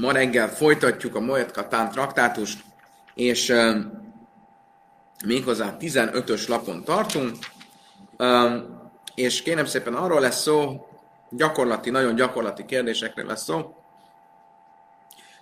Ma 0.00 0.12
reggel 0.12 0.48
folytatjuk 0.48 1.14
a 1.14 1.20
Moet 1.20 1.50
Katán 1.50 1.90
traktátust, 1.90 2.64
és 3.14 3.48
uh, 3.48 3.76
méghozzá 5.26 5.76
15-ös 5.80 6.48
lapon 6.48 6.84
tartunk, 6.84 7.36
uh, 8.18 8.52
és 9.14 9.42
kérem 9.42 9.64
szépen 9.64 9.94
arról 9.94 10.20
lesz 10.20 10.42
szó, 10.42 10.86
gyakorlati, 11.30 11.90
nagyon 11.90 12.14
gyakorlati 12.14 12.64
kérdésekre 12.64 13.24
lesz 13.24 13.42
szó, 13.42 13.74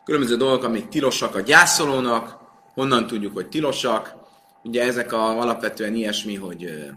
különböző 0.04 0.36
dolgok, 0.36 0.64
amik 0.64 0.88
tilosak 0.88 1.34
a 1.34 1.40
gyászolónak, 1.40 2.38
honnan 2.74 3.06
tudjuk, 3.06 3.34
hogy 3.34 3.48
tilosak, 3.48 4.14
ugye 4.62 4.82
ezek 4.82 5.12
a, 5.12 5.40
alapvetően 5.40 5.94
ilyesmi, 5.94 6.34
hogy 6.34 6.90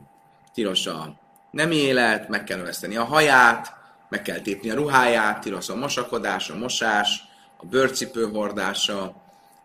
tilos 0.54 0.88
a 0.88 1.14
nem 1.52 1.72
élet, 1.72 2.30
meg 2.30 2.44
kell 2.44 2.58
növeszteni 2.58 2.96
a 2.96 3.04
haját, 3.04 3.74
meg 4.10 4.22
kell 4.22 4.40
tépni 4.40 4.70
a 4.70 4.76
ruháját, 4.76 5.42
tilos 5.42 5.70
a 5.70 5.76
mosakodás, 5.76 6.50
a 6.50 6.58
mosás, 6.58 7.29
a 7.62 7.66
bőrcipő 7.66 8.30
hordása, 8.32 9.16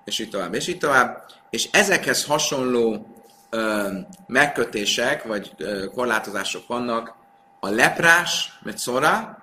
és 0.04 0.18
így 0.18 0.28
tovább, 0.28 0.54
és 0.54 0.66
így 0.66 0.78
tovább. 0.78 1.24
És 1.50 1.68
ezekhez 1.72 2.24
hasonló 2.24 3.06
ö, 3.50 3.88
megkötések, 4.26 5.24
vagy 5.24 5.52
ö, 5.56 5.86
korlátozások 5.94 6.66
vannak 6.66 7.14
a 7.60 7.68
leprás, 7.68 8.58
vagy 8.62 8.78
szora, 8.78 9.42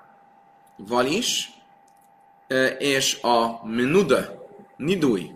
val 0.77 1.05
is, 1.05 1.51
ö, 2.47 2.65
és 2.65 3.21
a 3.21 3.65
menuda, 3.65 4.47
nidúj, 4.77 5.31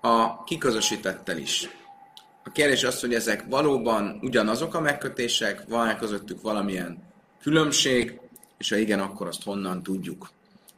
a 0.00 0.44
kiközösítettel 0.44 1.36
is. 1.36 1.68
A 2.44 2.50
kérdés 2.50 2.84
az, 2.84 3.00
hogy 3.00 3.14
ezek 3.14 3.44
valóban 3.48 4.18
ugyanazok 4.22 4.74
a 4.74 4.80
megkötések, 4.80 5.64
van-e 5.68 5.96
közöttük 5.96 6.42
valamilyen 6.42 7.02
különbség, 7.40 8.20
és 8.58 8.68
ha 8.68 8.76
igen, 8.76 9.00
akkor 9.00 9.26
azt 9.26 9.42
honnan 9.42 9.82
tudjuk. 9.82 10.30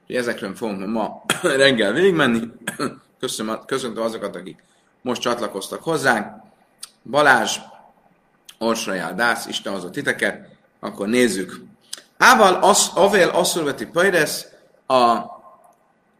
Úgyhogy 0.07 0.17
ezekről 0.17 0.55
fogunk 0.55 0.87
ma 0.87 1.23
reggel 1.43 1.93
végigmenni. 1.93 2.41
Köszönöm, 3.21 3.59
köszöntöm 3.67 4.03
azokat, 4.03 4.37
akik 4.37 4.65
most 5.03 5.21
csatlakoztak 5.21 5.83
hozzánk. 5.83 6.27
Balázs, 7.11 7.59
Orsajál, 8.59 9.15
Dász, 9.15 9.47
Isten 9.47 9.73
hozott 9.73 9.93
titeket. 9.93 10.49
Akkor 10.81 11.09
nézzük. 11.09 11.61
Ával 12.19 12.55
az, 12.55 12.91
avél 12.95 13.29
asszurveti 13.29 13.87
pajresz 13.87 14.47
a 14.87 15.19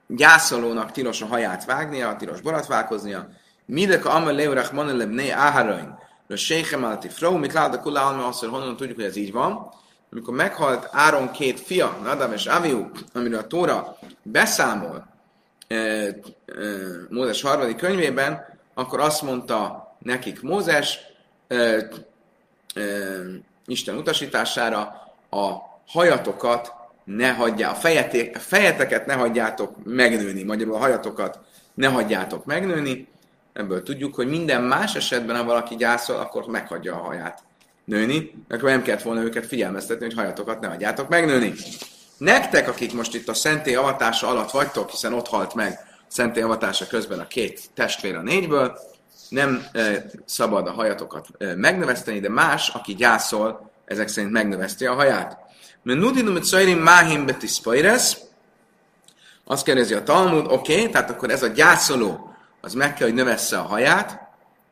gyászolónak 0.07 0.91
tilos 0.91 1.23
a 1.23 1.27
haját 1.27 1.65
vágnia, 1.65 2.17
tilos 2.17 2.41
borotválkoznia. 2.41 3.29
Midek 3.67 4.05
a 4.05 4.15
amel 4.15 4.35
leurach 4.35 4.73
maneleb 4.73 5.11
né 5.11 5.31
áharain. 5.31 5.99
A 6.29 6.37
séchem 6.37 6.85
alati 6.85 7.09
fró, 7.09 7.37
mit 7.37 7.53
lát 7.53 7.87
a 7.87 8.27
asszor, 8.27 8.49
honnan 8.49 8.77
tudjuk, 8.77 8.97
hogy 8.97 9.05
ez 9.05 9.17
így 9.17 9.33
van 9.33 9.73
amikor 10.15 10.35
meghalt 10.35 10.89
Áron 10.93 11.31
két 11.31 11.61
fia, 11.61 11.99
Nadab 12.03 12.33
és 12.33 12.47
Aviu, 12.47 12.91
amiről 13.13 13.39
a 13.39 13.47
Tóra 13.47 13.99
beszámol 14.23 15.07
e, 15.69 15.75
e, 15.77 16.15
Mózes 17.09 17.43
harmadik 17.43 17.77
könyvében, 17.77 18.59
akkor 18.75 19.01
azt 19.01 19.23
mondta 19.23 19.89
nekik 19.99 20.43
Mózes, 20.43 20.99
e, 21.49 21.55
e, 21.55 21.89
Isten 23.67 23.97
utasítására, 23.97 24.79
a 25.31 25.53
hajatokat 25.87 26.73
ne 27.05 27.33
hagyjá, 27.33 27.71
a, 27.71 27.75
fejeté, 27.75 28.31
a 28.35 28.39
fejeteket 28.39 29.07
ne 29.07 29.15
hagyjátok 29.15 29.85
megnőni, 29.85 30.43
magyarul 30.43 30.75
a 30.75 30.79
hajatokat 30.79 31.39
ne 31.75 31.89
hagyjátok 31.89 32.45
megnőni. 32.45 33.09
Ebből 33.53 33.83
tudjuk, 33.83 34.15
hogy 34.15 34.29
minden 34.29 34.63
más 34.63 34.95
esetben, 34.95 35.37
ha 35.37 35.45
valaki 35.45 35.77
gyászol, 35.77 36.17
akkor 36.17 36.47
meghagyja 36.47 36.95
a 36.95 37.03
haját 37.03 37.43
nőni, 37.85 38.45
akkor 38.49 38.69
nem 38.69 38.83
kellett 38.83 39.03
volna 39.03 39.23
őket 39.23 39.47
figyelmeztetni, 39.47 40.05
hogy 40.05 40.15
hajatokat 40.15 40.61
ne 40.61 40.69
adjátok 40.69 41.09
megnőni. 41.09 41.53
Nektek, 42.17 42.69
akik 42.69 42.93
most 42.93 43.15
itt 43.15 43.29
a 43.29 43.35
szentély 43.35 43.75
avatása 43.75 44.29
alatt 44.29 44.51
vagytok, 44.51 44.91
hiszen 44.91 45.13
ott 45.13 45.29
halt 45.29 45.55
meg 45.55 45.79
szentély 46.07 46.43
avatása 46.43 46.87
közben 46.87 47.19
a 47.19 47.27
két 47.27 47.61
testvér 47.75 48.17
a 48.17 48.23
négyből, 48.23 48.79
nem 49.29 49.67
e, 49.73 50.05
szabad 50.25 50.67
a 50.67 50.73
hajatokat 50.73 51.27
e, 51.39 51.55
megnöveszteni, 51.55 52.21
de 52.21 52.29
más, 52.29 52.69
aki 52.69 52.95
gyászol, 52.95 53.71
ezek 53.85 54.09
szerint 54.09 54.33
megnöveszti 54.33 54.87
a 54.87 54.95
haját. 54.95 55.39
Mert 55.83 55.99
nudinum 55.99 56.43
szajrim 56.43 56.79
máhim 56.79 57.27
betiszpajresz, 57.27 58.17
azt 59.45 59.65
kérdezi 59.65 59.95
a 59.95 60.03
Talmud, 60.03 60.47
oké, 60.47 60.79
okay, 60.79 60.91
tehát 60.91 61.11
akkor 61.11 61.31
ez 61.31 61.43
a 61.43 61.47
gyászoló, 61.47 62.35
az 62.61 62.75
meg 62.75 62.95
kell, 62.95 63.07
hogy 63.07 63.17
növessze 63.17 63.59
a 63.59 63.63
haját, 63.63 64.21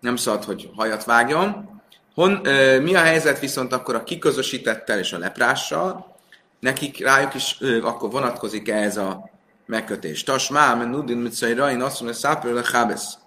nem 0.00 0.16
szabad, 0.16 0.44
hogy 0.44 0.70
hajat 0.76 1.04
vágjon, 1.04 1.72
Hon, 2.15 2.41
ö, 2.47 2.81
mi 2.81 2.95
a 2.95 3.00
helyzet 3.00 3.39
viszont 3.39 3.73
akkor 3.73 3.95
a 3.95 4.05
kiközösítettel 4.05 4.99
és 4.99 5.12
a 5.12 5.19
leprással? 5.19 6.17
Nekik 6.61 7.05
rájuk 7.05 7.34
is 7.34 7.56
ö, 7.61 7.83
akkor 7.83 8.11
vonatkozik 8.11 8.69
-e 8.69 8.77
ez 8.77 8.97
a 8.97 9.31
megkötés. 9.67 10.23
Tasmá, 10.23 10.75
men 10.75 10.89
nudin 10.89 11.17
mitzai 11.17 11.53
rain, 11.55 11.81
azt 11.81 12.00
mondja, 12.00 12.19
szápről 12.19 12.56
a 12.56 12.62
chábesz. 12.62 13.19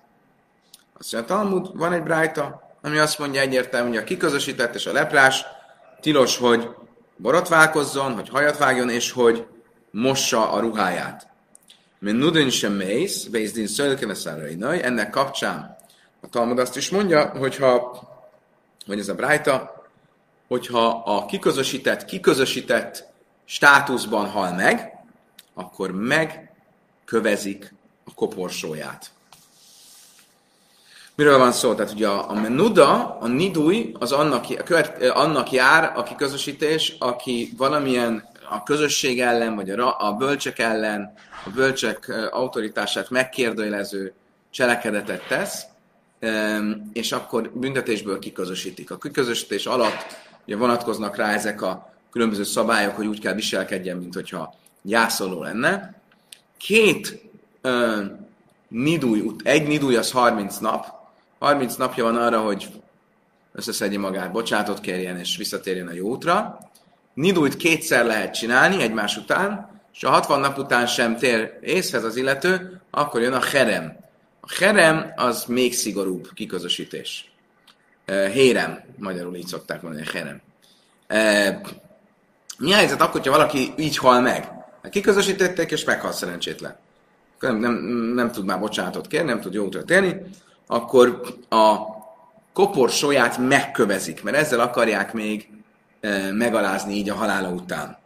Azt 0.97 1.13
mondja, 1.13 1.35
Talmud, 1.35 1.77
van 1.77 1.93
egy 1.93 2.03
brájta, 2.03 2.61
ami 2.81 2.97
azt 2.97 3.19
mondja 3.19 3.41
egyértelműen, 3.41 3.93
hogy 3.93 4.03
a 4.03 4.07
kiközösített 4.07 4.75
és 4.75 4.85
a 4.85 4.91
leprás 4.91 5.45
tilos, 5.99 6.37
hogy 6.37 6.69
borotválkozzon, 7.15 8.13
hogy 8.13 8.29
hajat 8.29 8.57
vágjon, 8.57 8.89
és 8.89 9.11
hogy 9.11 9.45
mossa 9.91 10.51
a 10.51 10.59
ruháját. 10.59 11.27
Men 11.99 12.15
nudin 12.15 12.49
sem 12.49 12.73
mész, 12.73 13.23
bézdin 13.23 13.67
szölkeveszárai 13.67 14.57
ennek 14.61 15.09
kapcsán 15.09 15.75
a 16.25 16.29
Talmud 16.29 16.59
azt 16.59 16.77
is 16.77 16.89
mondja, 16.89 17.25
hogyha 17.25 17.99
vagy 18.85 18.99
ez 18.99 19.09
a 19.09 19.15
brájta, 19.15 19.85
hogyha 20.47 20.87
a 20.87 21.25
kiközösített, 21.25 22.05
kiközösített 22.05 23.07
státuszban 23.45 24.29
hal 24.29 24.53
meg, 24.53 24.93
akkor 25.53 25.91
megkövezik 25.91 27.73
a 28.03 28.13
koporsóját. 28.13 29.13
Miről 31.15 31.37
van 31.37 31.51
szó? 31.51 31.73
Tehát 31.73 31.91
ugye 31.91 32.07
a, 32.07 32.29
a 32.29 32.33
menuda, 32.33 33.17
a 33.19 33.27
nidúj, 33.27 33.91
az 33.99 34.11
annak, 34.11 34.45
a 34.59 34.63
követ, 34.63 35.03
annak 35.03 35.51
jár 35.51 35.93
a 35.95 36.03
kiközösítés, 36.03 36.95
aki 36.99 37.53
valamilyen 37.57 38.27
a 38.49 38.63
közösség 38.63 39.21
ellen, 39.21 39.55
vagy 39.55 39.69
a, 39.69 39.95
a 39.99 40.13
bölcsek 40.13 40.59
ellen, 40.59 41.13
a 41.45 41.49
bölcsek 41.49 42.29
autoritását 42.31 43.09
megkérdőjelező 43.09 44.13
cselekedetet 44.49 45.27
tesz, 45.27 45.63
és 46.93 47.11
akkor 47.11 47.51
büntetésből 47.53 48.19
kiközösítik. 48.19 48.91
A 48.91 48.97
kiközösítés 48.97 49.65
alatt 49.65 50.05
ugye 50.45 50.55
vonatkoznak 50.55 51.15
rá 51.15 51.33
ezek 51.33 51.61
a 51.61 51.93
különböző 52.11 52.43
szabályok, 52.43 52.95
hogy 52.95 53.07
úgy 53.07 53.19
kell 53.19 53.33
viselkedjen, 53.33 53.97
mint 53.97 54.13
hogyha 54.13 54.55
gyászoló 54.81 55.43
lenne. 55.43 56.01
Két 56.57 57.21
uh, 57.63 58.05
nidúj, 58.67 59.31
egy 59.43 59.67
nidúj 59.67 59.95
az 59.95 60.11
30 60.11 60.57
nap, 60.57 60.85
30 61.39 61.75
napja 61.75 62.03
van 62.03 62.15
arra, 62.15 62.41
hogy 62.41 62.67
összeszedje 63.53 63.99
magát, 63.99 64.31
bocsátot 64.31 64.79
kérjen 64.79 65.17
és 65.17 65.37
visszatérjen 65.37 65.87
a 65.87 65.93
jó 65.93 66.07
útra. 66.07 66.59
Nidújt 67.13 67.57
kétszer 67.57 68.05
lehet 68.05 68.33
csinálni 68.33 68.81
egymás 68.81 69.17
után, 69.17 69.69
és 69.93 70.03
a 70.03 70.09
60 70.09 70.39
nap 70.39 70.57
után 70.57 70.87
sem 70.87 71.17
tér 71.17 71.59
észhez 71.61 72.03
az 72.03 72.15
illető, 72.15 72.81
akkor 72.91 73.21
jön 73.21 73.33
a 73.33 73.43
herem. 73.43 74.04
A 74.47 74.53
herem 74.59 75.11
az 75.15 75.45
még 75.45 75.73
szigorúbb 75.73 76.29
kiközösítés. 76.33 77.31
Hérem, 78.05 78.83
magyarul 78.97 79.35
így 79.35 79.47
szokták 79.47 79.81
mondani, 79.81 80.05
herem. 80.13 80.41
Mi 82.57 82.71
a 82.71 82.75
helyzet 82.75 83.01
akkor, 83.01 83.11
hogyha 83.11 83.31
valaki 83.31 83.73
így 83.77 83.97
hal 83.97 84.21
meg? 84.21 84.43
Hát 84.83 84.91
kiközösítették, 84.91 85.71
és 85.71 85.83
meghal 85.83 86.11
szerencsétlen. 86.11 86.77
Nem, 87.39 87.57
nem, 87.57 87.73
nem 88.13 88.31
tud 88.31 88.45
már 88.45 88.59
bocsánatot 88.59 89.07
kérni, 89.07 89.27
nem 89.27 89.41
tud 89.41 89.53
jó 89.53 89.65
útra 89.65 89.83
térni, 89.83 90.21
akkor 90.67 91.21
a 91.49 91.75
koporsóját 92.53 93.37
megkövezik, 93.37 94.23
mert 94.23 94.37
ezzel 94.37 94.59
akarják 94.59 95.13
még 95.13 95.49
megalázni 96.31 96.93
így 96.93 97.09
a 97.09 97.15
halála 97.15 97.49
után. 97.49 97.97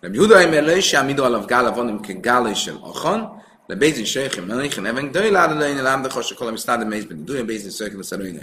Rabbi 0.00 0.16
Judai, 0.16 0.60
le 0.60 0.76
is 0.76 1.00
mi 1.00 1.16
alav 1.16 1.46
gála 1.46 1.72
van, 1.72 1.88
amikor 1.88 2.20
gála 2.20 2.50
is 2.50 2.66
achan, 2.66 3.42
le 3.70 3.76
bezin 3.76 4.04
sheikhim 4.04 4.44
no 4.46 4.60
ich 4.60 4.78
neven 4.86 5.12
doy 5.12 5.30
la 5.30 5.46
le 5.46 5.66
in 5.70 5.82
lam 5.88 6.02
de 6.02 6.08
khosh 6.08 6.34
kolam 6.38 6.56
stad 6.56 6.80
meiz 6.92 7.04
ben 7.10 7.24
doy 7.24 7.42
bezin 7.42 7.70
circle 7.70 8.02
szeroine 8.02 8.42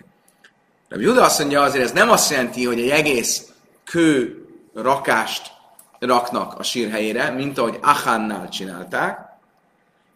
Rabbi 0.89 1.03
Juda 1.03 1.24
azt 1.24 1.39
mondja 1.39 1.62
azért, 1.62 1.83
ez 1.83 1.91
nem 1.91 2.09
azt 2.09 2.31
jelenti, 2.31 2.65
hogy 2.65 2.79
egy 2.79 2.89
egész 2.89 3.51
kő 3.83 4.45
rakást 4.74 5.51
raknak 6.00 6.59
a 6.59 6.63
sír 6.63 6.89
helyére, 6.89 7.29
mint 7.29 7.57
ahogy 7.57 7.79
Achannál 7.81 8.50
csinálták, 8.50 9.19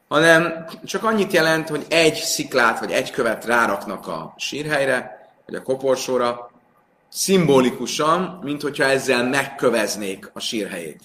hanem 0.07 0.65
csak 0.85 1.03
annyit 1.03 1.31
jelent, 1.31 1.69
hogy 1.69 1.85
egy 1.89 2.15
sziklát 2.15 2.79
vagy 2.79 2.91
egy 2.91 3.11
követ 3.11 3.45
ráraknak 3.45 4.07
a 4.07 4.33
sírhelyre, 4.37 5.29
vagy 5.45 5.55
a 5.55 5.61
koporsóra, 5.61 6.51
szimbolikusan, 7.09 8.39
mint 8.43 8.61
hogyha 8.61 8.83
ezzel 8.83 9.29
megköveznék 9.29 10.29
a 10.33 10.39
sírhelyét. 10.39 11.01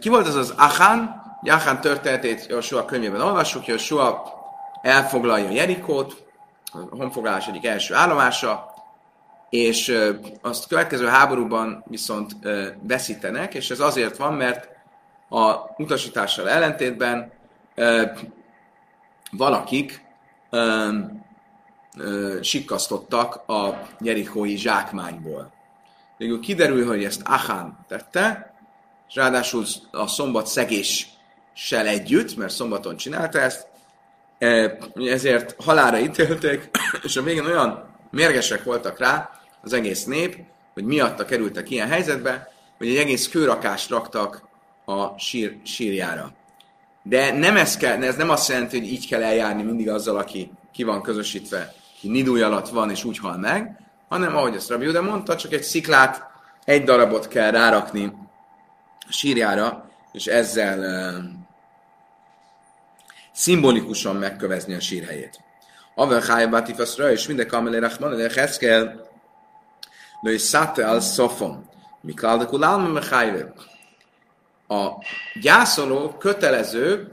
Ki 0.00 0.08
volt 0.08 0.26
az 0.26 0.34
az 0.34 0.54
Achan? 0.56 1.23
Jachán 1.44 1.80
történetét 1.80 2.46
Joshua 2.46 2.84
könyvében 2.84 3.20
olvassuk, 3.20 3.66
Joshua 3.66 4.32
elfoglalja 4.82 5.50
Jerikót, 5.50 6.26
a 6.72 6.96
honfoglalás 6.96 7.48
egyik 7.48 7.64
első 7.64 7.94
állomása, 7.94 8.74
és 9.50 9.98
azt 10.42 10.66
következő 10.66 11.06
háborúban 11.06 11.84
viszont 11.86 12.36
veszítenek, 12.82 13.54
és 13.54 13.70
ez 13.70 13.80
azért 13.80 14.16
van, 14.16 14.34
mert 14.34 14.68
a 15.28 15.54
utasítással 15.76 16.48
ellentétben 16.48 17.32
valakik 19.30 20.04
sikkasztottak 22.40 23.48
a 23.48 23.88
jerikói 24.00 24.56
zsákmányból. 24.56 25.52
Végül 26.16 26.40
kiderül, 26.40 26.86
hogy 26.86 27.04
ezt 27.04 27.22
Achán 27.24 27.84
tette, 27.88 28.54
és 29.08 29.14
ráadásul 29.14 29.64
a 29.90 30.06
szombat 30.06 30.46
szegéssel 31.54 31.86
együtt, 31.86 32.36
mert 32.36 32.52
szombaton 32.52 32.96
csinálta 32.96 33.40
ezt, 33.40 33.66
ezért 34.94 35.54
halára 35.62 35.98
ítélték, 35.98 36.70
és 37.06 37.16
a 37.16 37.22
végén 37.22 37.46
olyan 37.46 37.96
mérgesek 38.10 38.64
voltak 38.64 38.98
rá 38.98 39.30
az 39.62 39.72
egész 39.72 40.04
nép, 40.04 40.36
hogy 40.74 40.84
miatta 40.84 41.24
kerültek 41.24 41.70
ilyen 41.70 41.88
helyzetbe, 41.88 42.52
hogy 42.78 42.88
egy 42.88 42.96
egész 42.96 43.28
kőrakást 43.28 43.90
raktak 43.90 44.42
a 44.84 45.18
sír, 45.18 45.56
sírjára. 45.64 46.32
De 47.02 47.32
nem 47.32 47.56
ez, 47.56 47.76
kell, 47.76 48.02
ez 48.02 48.16
nem 48.16 48.30
azt 48.30 48.48
jelenti, 48.48 48.78
hogy 48.78 48.88
így 48.88 49.08
kell 49.08 49.22
eljárni 49.22 49.62
mindig 49.62 49.88
azzal, 49.88 50.16
aki 50.16 50.50
ki 50.72 50.82
van 50.82 51.02
közösítve, 51.02 51.74
ki 52.00 52.08
nidúj 52.08 52.42
alatt 52.42 52.68
van 52.68 52.90
és 52.90 53.04
úgy 53.04 53.18
hal 53.18 53.36
meg, 53.36 53.80
hanem 54.08 54.36
ahogy 54.36 54.54
ezt 54.54 54.68
Rabbi 54.68 54.86
Uda 54.86 55.02
mondta, 55.02 55.36
csak 55.36 55.52
egy 55.52 55.62
sziklát, 55.62 56.26
egy 56.64 56.84
darabot 56.84 57.28
kell 57.28 57.50
rárakni 57.50 58.12
a 59.08 59.12
sírjára, 59.12 59.88
és 60.12 60.26
ezzel 60.26 60.78
uh, 60.78 61.43
szimbolikusan 63.34 64.16
megkövezni 64.16 64.74
a 64.74 64.80
sírhelyét. 64.80 65.40
Avel 65.94 66.22
Chája 66.22 66.48
Batifaszra, 66.48 67.10
és 67.10 67.26
minden 67.26 67.48
kamelé 67.48 67.78
Rachman, 67.78 68.16
de 68.16 68.30
Heszkel, 68.34 69.08
Lőj 70.20 70.36
Szate 70.36 70.88
al 70.88 71.00
Szofon, 71.00 71.68
Mikál 72.00 72.38
de 72.38 72.44
Kulálma 72.44 73.00
A 74.68 75.04
gyászoló 75.40 76.08
kötelező 76.08 77.08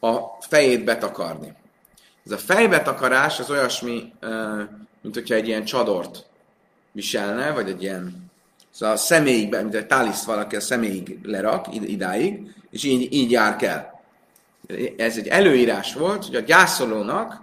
a 0.00 0.18
fejét 0.40 0.84
betakarni. 0.84 1.54
Ez 2.24 2.32
a 2.32 2.38
fejbetakarás 2.38 3.40
az 3.40 3.50
olyasmi, 3.50 4.12
mint 5.00 5.14
hogyha 5.14 5.34
egy 5.34 5.48
ilyen 5.48 5.64
csadort 5.64 6.26
viselne, 6.92 7.50
vagy 7.50 7.68
egy 7.68 7.82
ilyen, 7.82 8.30
szóval 8.70 8.94
a 8.94 8.98
személyig, 8.98 9.50
mint 9.50 9.74
egy 9.74 9.86
táliszt 9.86 10.24
valaki 10.24 10.56
a 10.56 10.60
személyig 10.60 11.18
lerak, 11.22 11.66
idáig, 11.70 12.54
és 12.70 12.84
így, 12.84 13.12
így 13.12 13.30
jár 13.30 13.56
kell. 13.56 13.95
Ez 14.96 15.16
egy 15.16 15.28
előírás 15.28 15.94
volt, 15.94 16.24
hogy 16.24 16.34
a 16.34 16.40
gyászolónak 16.40 17.42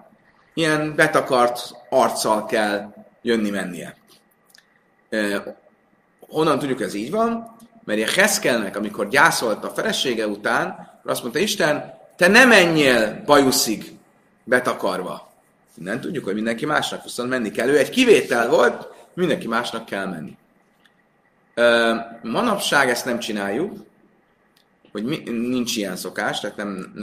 ilyen 0.54 0.96
betakart 0.96 1.72
arccal 1.90 2.46
kell 2.46 2.94
jönni-mennie. 3.22 3.96
Honnan 6.20 6.60
tudjuk, 6.60 6.82
ez 6.82 6.94
így 6.94 7.12
van? 7.12 7.56
Mert 7.84 8.10
a 8.10 8.12
Heszkelnek, 8.12 8.76
amikor 8.76 9.08
gyászolt 9.08 9.64
a 9.64 9.70
felesége 9.70 10.28
után, 10.28 10.92
azt 11.04 11.22
mondta, 11.22 11.40
Isten, 11.40 11.94
te 12.16 12.28
nem 12.28 12.48
menjél 12.48 13.22
bajuszig 13.26 13.92
betakarva. 14.44 15.32
Nem 15.76 16.00
tudjuk, 16.00 16.24
hogy 16.24 16.34
mindenki 16.34 16.66
másnak 16.66 17.04
viszont 17.04 17.30
menni 17.30 17.52
kell. 17.52 17.68
Ő 17.68 17.78
egy 17.78 17.90
kivétel 17.90 18.50
volt, 18.50 18.88
mindenki 19.14 19.48
másnak 19.48 19.86
kell 19.86 20.06
menni. 20.06 20.38
Manapság 22.22 22.90
ezt 22.90 23.06
nem 23.06 23.20
csináljuk, 23.20 23.86
hogy 24.94 25.04
mi, 25.04 25.18
nincs 25.26 25.78
ilyen 25.78 25.96
szokás, 25.96 26.40
tehát 26.40 26.58
nem, 26.58 26.94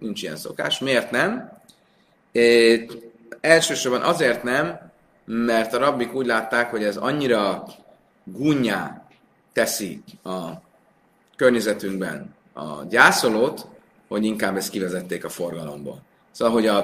nincs 0.00 0.22
ilyen 0.22 0.36
szokás. 0.36 0.78
Miért 0.78 1.10
nem? 1.10 1.52
É, 2.32 2.86
elsősorban 3.40 4.02
azért 4.02 4.42
nem, 4.42 4.90
mert 5.24 5.74
a 5.74 5.78
rabbik 5.78 6.14
úgy 6.14 6.26
látták, 6.26 6.70
hogy 6.70 6.84
ez 6.84 6.96
annyira 6.96 7.66
gúnyá 8.24 9.06
teszi 9.52 10.02
a 10.24 10.46
környezetünkben 11.36 12.34
a 12.52 12.84
gyászolót, 12.88 13.66
hogy 14.08 14.24
inkább 14.24 14.56
ezt 14.56 14.70
kivezették 14.70 15.24
a 15.24 15.28
forgalomból. 15.28 16.02
Szóval, 16.30 16.54
hogy 16.54 16.66
a, 16.66 16.78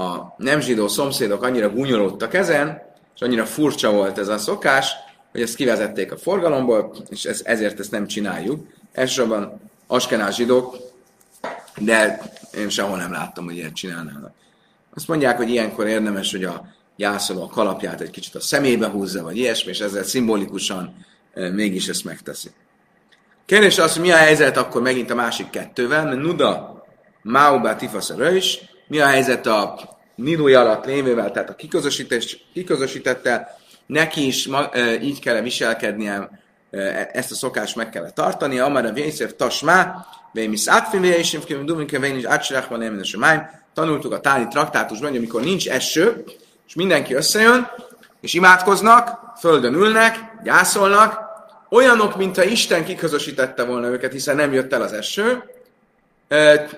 a 0.00 0.34
nem 0.36 0.60
zsidó 0.60 0.88
szomszédok 0.88 1.42
annyira 1.42 1.70
gúnyolódtak 1.70 2.34
ezen, 2.34 2.82
és 3.14 3.20
annyira 3.20 3.44
furcsa 3.44 3.92
volt 3.92 4.18
ez 4.18 4.28
a 4.28 4.38
szokás, 4.38 4.92
hogy 5.32 5.42
ezt 5.42 5.54
kivezették 5.54 6.12
a 6.12 6.16
forgalomból, 6.16 6.94
és 7.08 7.24
ez, 7.24 7.40
ezért 7.44 7.80
ezt 7.80 7.90
nem 7.90 8.06
csináljuk. 8.06 8.66
Elsősorban 8.94 9.60
askenás 9.86 10.34
zsidók, 10.34 10.76
de 11.78 12.22
én 12.56 12.68
sehol 12.68 12.96
nem 12.96 13.12
láttam, 13.12 13.44
hogy 13.44 13.56
ilyet 13.56 13.74
csinálnának. 13.74 14.32
Azt 14.94 15.08
mondják, 15.08 15.36
hogy 15.36 15.50
ilyenkor 15.50 15.86
érdemes, 15.86 16.30
hogy 16.30 16.44
a 16.44 16.66
jászoló 16.96 17.42
a 17.42 17.48
kalapját 17.48 18.00
egy 18.00 18.10
kicsit 18.10 18.34
a 18.34 18.40
szemébe 18.40 18.88
húzza, 18.88 19.22
vagy 19.22 19.36
ilyesmi, 19.36 19.70
és 19.70 19.80
ezzel 19.80 20.02
szimbolikusan 20.02 21.06
e, 21.34 21.48
mégis 21.48 21.88
ezt 21.88 22.04
megteszi. 22.04 22.50
Kérdés 23.46 23.78
az, 23.78 23.96
mi 23.96 24.10
a 24.10 24.16
helyzet 24.16 24.56
akkor 24.56 24.82
megint 24.82 25.10
a 25.10 25.14
másik 25.14 25.50
kettővel, 25.50 26.04
mert 26.04 26.20
Nuda 26.20 26.84
Maubá 27.22 27.76
Tifaszara 27.76 28.30
is. 28.30 28.58
Mi 28.88 28.98
a 28.98 29.06
helyzet 29.06 29.46
a 29.46 29.92
Nilúj 30.14 30.54
alatt 30.54 30.84
lévővel, 30.84 31.30
tehát 31.30 31.50
a 31.50 31.56
kiközösítettel, 32.52 33.58
neki 33.86 34.26
is 34.26 34.46
ma, 34.46 34.68
e, 34.72 35.00
így 35.00 35.20
kell 35.20 35.40
viselkednie, 35.40 36.43
ezt 37.12 37.30
a 37.30 37.34
szokást 37.34 37.76
meg 37.76 37.90
kell 37.90 38.10
tartani, 38.10 38.58
amara 38.58 38.92
vészér 38.92 39.36
tasmá, 39.36 40.06
vémisz 40.32 40.68
átfilé, 40.68 41.08
és 41.08 41.38
én 41.48 41.66
duminke 41.66 41.98
vén 41.98 42.16
is 42.16 42.24
átsirachban 42.24 42.78
nem 42.78 43.00
májm. 43.18 43.50
Tanultuk 43.74 44.12
a 44.12 44.20
táni 44.20 44.48
traktátusban, 44.48 45.08
hogy 45.08 45.18
amikor 45.18 45.42
nincs 45.42 45.68
eső, 45.68 46.24
és 46.66 46.74
mindenki 46.74 47.14
összejön, 47.14 47.70
és 48.20 48.34
imádkoznak, 48.34 49.18
földön 49.38 49.74
ülnek, 49.74 50.18
gyászolnak, 50.42 51.20
olyanok, 51.70 52.16
mintha 52.16 52.44
Isten 52.44 52.84
kiközösítette 52.84 53.64
volna 53.64 53.88
őket, 53.88 54.12
hiszen 54.12 54.36
nem 54.36 54.52
jött 54.52 54.72
el 54.72 54.82
az 54.82 54.92
eső, 54.92 55.42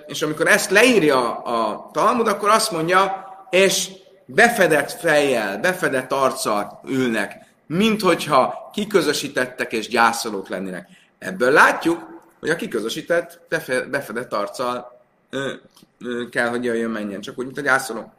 és 0.07 0.23
amikor 0.23 0.47
ezt 0.47 0.71
leírja 0.71 1.37
a 1.37 1.91
Talmud, 1.93 2.29
akkor 2.29 2.49
azt 2.49 2.71
mondja, 2.71 3.25
és 3.51 3.89
befedett 4.25 4.91
fejjel, 4.91 5.59
befedett 5.59 6.13
arccal 6.13 6.81
ülnek, 6.89 7.46
mint 7.67 8.01
hogyha 8.01 8.71
kiközösítettek 8.73 9.73
és 9.73 9.89
gyászolók 9.89 10.49
lennének. 10.49 10.89
Ebből 11.19 11.51
látjuk, 11.51 12.17
hogy 12.41 12.51
a 12.51 12.57
kiközösített, 12.57 13.41
befedett 13.91 14.33
arccal 14.33 15.01
ö, 15.31 15.53
ö, 15.99 16.29
kell, 16.29 16.49
hogy 16.49 16.65
jöjjön, 16.65 16.91
menjen, 16.91 17.21
csak 17.21 17.39
úgy, 17.39 17.45
mint 17.45 17.59
a 17.59 17.63
gyászoló. 17.63 18.13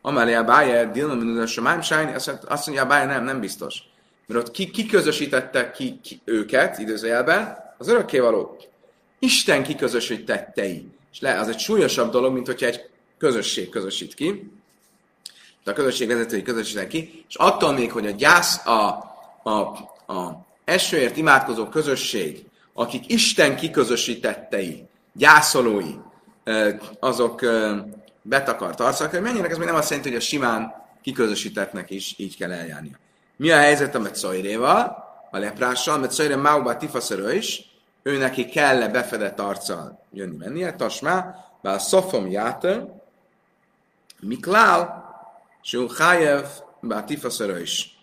Amelé 0.00 0.34
a 0.34 0.44
báje, 0.44 0.90
Dilma 0.90 1.42
a 1.42 1.46
Samáim 1.46 1.80
Sájni, 1.80 2.14
azt 2.14 2.66
mondja, 2.66 2.82
a 2.82 2.86
báje 2.86 3.06
nem, 3.06 3.24
nem 3.24 3.40
biztos. 3.40 3.82
Mert 4.26 4.40
ott 4.40 4.50
ki, 4.50 4.70
kiközösítette 4.70 5.70
ki, 5.70 6.00
ki 6.02 6.20
őket, 6.24 6.78
időzőjelben, 6.78 7.56
az 7.78 7.88
örökkévaló. 7.88 8.56
Isten 9.18 9.62
kiközösítettei. 9.62 10.88
És 11.12 11.20
le, 11.20 11.40
az 11.40 11.48
egy 11.48 11.58
súlyosabb 11.58 12.10
dolog, 12.10 12.32
mint 12.32 12.46
hogyha 12.46 12.66
egy 12.66 12.90
közösség 13.18 13.68
közösít 13.68 14.14
ki. 14.14 14.50
De 15.66 15.72
a 15.72 15.74
közösség 15.74 16.08
vezetői 16.08 16.42
közösítenek 16.42 16.88
ki, 16.88 17.24
és 17.28 17.34
attól 17.34 17.72
még, 17.72 17.92
hogy 17.92 18.06
a 18.06 18.10
gyász, 18.10 18.66
a, 18.66 18.78
a, 19.42 19.50
a 20.12 20.46
esőért 20.64 21.16
imádkozó 21.16 21.68
közösség, 21.68 22.44
akik 22.72 23.12
Isten 23.12 23.56
kiközösítettei, 23.56 24.84
gyászolói, 25.12 25.94
azok 27.00 27.44
betakart 28.22 28.80
arccal 28.80 29.08
hogy 29.08 29.20
menjenek, 29.20 29.50
ez 29.50 29.56
még 29.56 29.66
nem 29.66 29.76
azt 29.76 29.88
jelenti, 29.88 30.10
hogy 30.10 30.18
a 30.18 30.22
simán 30.22 30.74
kiközösítettnek 31.02 31.90
is 31.90 32.14
így 32.16 32.36
kell 32.36 32.52
eljárnia. 32.52 32.98
Mi 33.36 33.50
a 33.50 33.56
helyzet 33.56 33.94
a 33.94 33.98
Metszairéval, 33.98 35.04
a 35.30 35.38
leprással? 35.38 35.98
Metszajré 35.98 36.34
Mauba 36.34 36.76
Tifaszörő 36.76 37.34
is, 37.34 37.70
ő 38.02 38.18
neki 38.18 38.44
kell 38.44 38.82
-e 38.82 38.88
befedett 38.88 39.40
arccal 39.40 40.04
jönni 40.12 40.36
mennie, 40.36 40.74
tasmá, 40.74 41.34
bár 41.62 41.80
szofom 41.80 42.30
játe, 42.30 43.02
miklál, 44.20 45.05
Sül 45.66 45.90
Hájev, 45.98 46.46
bár 46.80 47.04
tifaszörő 47.04 47.60
is. 47.60 47.98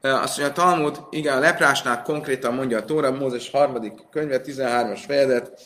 Azt 0.00 0.38
mondja 0.38 0.62
a 0.62 0.66
Talmud, 0.66 1.00
igen, 1.10 1.36
a 1.36 1.40
leprásnál 1.40 2.02
konkrétan 2.02 2.54
mondja 2.54 2.78
a 2.78 2.84
Tóra, 2.84 3.10
Mózes 3.10 3.50
harmadik 3.50 3.92
könyve, 4.10 4.40
13-as 4.44 5.02
fejezet, 5.06 5.60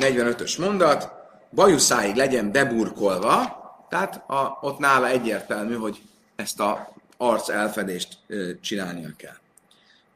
45-ös 0.00 0.58
mondat, 0.58 1.12
bajuszáig 1.50 2.16
legyen 2.16 2.52
beburkolva, 2.52 3.56
tehát 3.88 4.30
a, 4.30 4.58
ott 4.60 4.78
nála 4.78 5.08
egyértelmű, 5.08 5.74
hogy 5.74 6.02
ezt 6.36 6.60
a 6.60 6.92
arc 7.16 7.48
elfedést 7.48 8.18
csinálnia 8.60 9.10
kell. 9.16 9.36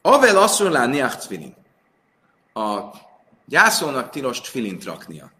Avel 0.02 0.87
niach 0.87 1.17
tfilin. 1.17 1.55
A 2.55 2.81
gyászolnak 3.45 4.11
tilos 4.11 4.41
tfilint 4.41 4.85
raknia. 4.85 5.33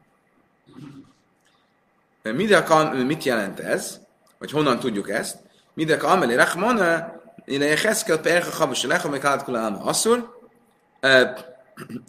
Mit 2.22 3.24
jelent 3.24 3.60
ez? 3.60 4.00
Vagy 4.38 4.50
honnan 4.50 4.78
tudjuk 4.78 5.10
ezt? 5.10 5.38
Midek 5.74 6.02
ameli 6.02 6.34
rachmana, 6.34 7.12
ide 7.44 7.76
Heszkel 7.76 8.18
percha 8.18 8.50
chabos 8.50 8.82
lecha, 8.82 9.08
meg 9.08 9.20
hát 9.20 9.44
kulálma 9.44 9.84
asszur. 9.84 10.38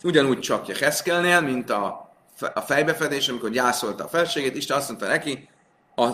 Ugyanúgy 0.04 0.40
csak 0.40 0.68
Heszkelnél, 0.68 1.42
mint 1.42 1.70
a, 1.70 2.14
a 2.54 2.60
fejbefedés, 2.60 3.30
amikor 3.30 3.50
gyászolta 3.50 4.04
a 4.04 4.08
felségét, 4.08 4.56
Isten 4.56 4.78
azt 4.78 4.88
mondta 4.88 5.08
neki, 5.08 5.50
a 5.96 6.12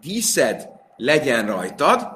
díszed 0.00 0.68
legyen 0.96 1.46
rajtad, 1.46 2.08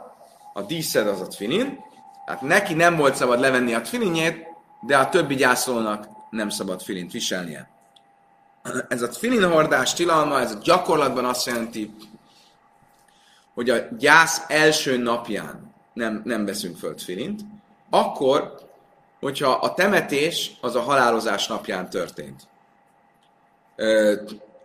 a 0.55 0.63
díszed 0.63 1.07
az 1.07 1.21
a 1.21 1.27
tfinin, 1.27 1.79
tehát 2.27 2.41
neki 2.41 2.75
nem 2.75 2.97
volt 2.97 3.15
szabad 3.15 3.41
levenni 3.41 3.75
a 3.75 3.81
tfilinjét, 3.81 4.47
de 4.81 4.97
a 4.97 5.09
többi 5.09 5.35
gyászolónak 5.35 6.09
nem 6.31 6.49
szabad 6.49 6.83
filint 6.83 7.13
viselnie. 7.13 7.71
Ez 8.89 9.03
a 9.03 9.13
filin 9.13 9.51
hordás 9.51 9.95
tilalma, 9.95 10.41
ez 10.41 10.59
gyakorlatban 10.59 11.25
azt 11.25 11.47
jelenti, 11.47 11.95
hogy 13.55 13.71
a 13.71 13.77
gyász 13.99 14.43
első 14.49 14.97
napján 14.97 15.75
nem, 15.93 16.23
nem 16.25 16.45
veszünk 16.45 16.79
föld 16.79 17.01
filint, 17.01 17.41
akkor, 17.91 18.61
hogyha 19.21 19.51
a 19.51 19.75
temetés 19.75 20.51
az 20.61 20.77
a 20.77 20.81
halálozás 20.81 21.47
napján 21.47 21.91
történt. 21.91 22.49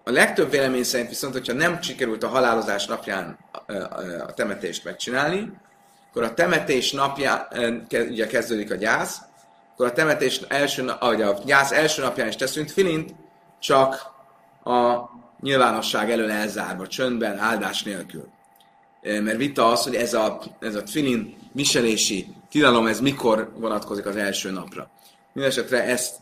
A 0.04 0.12
legtöbb 0.12 0.50
vélemény 0.50 0.84
szerint 0.84 1.10
viszont, 1.10 1.34
hogyha 1.34 1.54
nem 1.54 1.82
sikerült 1.82 2.24
a 2.24 2.28
halálozás 2.28 2.86
napján 2.86 3.38
a 4.28 4.34
temetést 4.34 4.84
megcsinálni, 4.84 5.52
akkor 6.10 6.24
a 6.24 6.34
temetés 6.34 6.92
napján, 6.92 7.48
ugye 7.90 8.28
kezdődik 8.28 8.72
a 8.72 8.76
gyász, 8.76 9.22
akkor 9.74 9.86
a 9.86 9.94
temetés 9.94 10.42
első, 10.48 10.94
vagy 11.00 11.22
a 11.22 11.38
gyász 11.46 11.72
első 11.72 12.02
napján 12.02 12.28
is 12.28 12.36
teszünk 12.36 12.70
filint, 12.70 13.16
csak 13.60 14.12
a 14.64 15.10
nyilvánosság 15.40 16.12
elől 16.12 16.32
elzárva, 16.32 16.88
csöndben, 16.88 17.38
áldás 17.38 17.84
nélkül. 17.84 18.28
Mert 19.02 19.38
vita 19.38 19.68
az, 19.68 19.84
hogy 19.84 19.96
ez 19.96 20.14
a, 20.14 20.42
ez 20.60 20.76
a 20.76 20.88
filin 20.88 21.38
viselési 21.52 22.36
tilalom, 22.50 22.88
ez 22.88 23.00
mikor 23.00 23.52
vonatkozik 23.56 24.06
az 24.06 24.16
első 24.16 24.52
napra. 24.52 24.90
Mindenesetre 25.34 25.84
ez, 25.84 26.16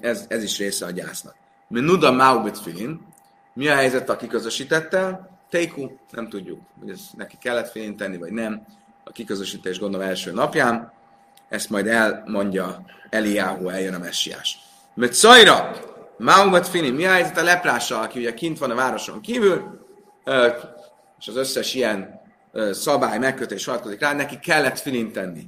ez, 0.00 0.24
ez 0.28 0.42
is 0.42 0.58
része 0.58 0.86
a 0.86 0.90
gyásznak. 0.90 1.34
Nuda 1.68 2.12
Maubit 2.12 2.58
filin, 2.58 3.06
mi 3.52 3.68
a 3.68 3.74
helyzet 3.74 4.08
a 4.08 4.16
kiközösítettel? 4.16 5.38
Teiku, 5.50 5.90
nem 6.10 6.28
tudjuk, 6.28 6.60
hogy 6.80 6.90
ez 6.90 7.00
neki 7.16 7.36
kellett 7.40 7.70
filin 7.70 7.96
tenni, 7.96 8.16
vagy 8.16 8.32
nem. 8.32 8.66
A 9.04 9.12
kiközösítés 9.12 9.78
gondolom 9.78 10.06
első 10.06 10.32
napján. 10.32 10.92
Ezt 11.48 11.70
majd 11.70 11.86
elmondja 11.86 12.84
Eliáhu, 13.10 13.68
eljön 13.68 13.94
a 13.94 13.98
messiás. 13.98 14.58
Mert 14.94 15.12
szajra, 15.12 15.70
Maumat 16.18 16.68
Fini, 16.68 16.90
mi 16.90 17.06
a 17.06 17.10
helyzet 17.10 17.38
a 17.38 17.42
leprással, 17.42 18.02
aki 18.02 18.18
ugye 18.18 18.34
kint 18.34 18.58
van 18.58 18.70
a 18.70 18.74
városon 18.74 19.20
kívül, 19.20 19.86
és 21.18 21.28
az 21.28 21.36
összes 21.36 21.74
ilyen 21.74 22.20
szabály, 22.70 23.18
megkötés 23.18 23.64
vonatkozik 23.64 24.00
rá, 24.00 24.12
neki 24.12 24.38
kellett 24.38 24.78
filin 24.78 25.12
tenni. 25.12 25.46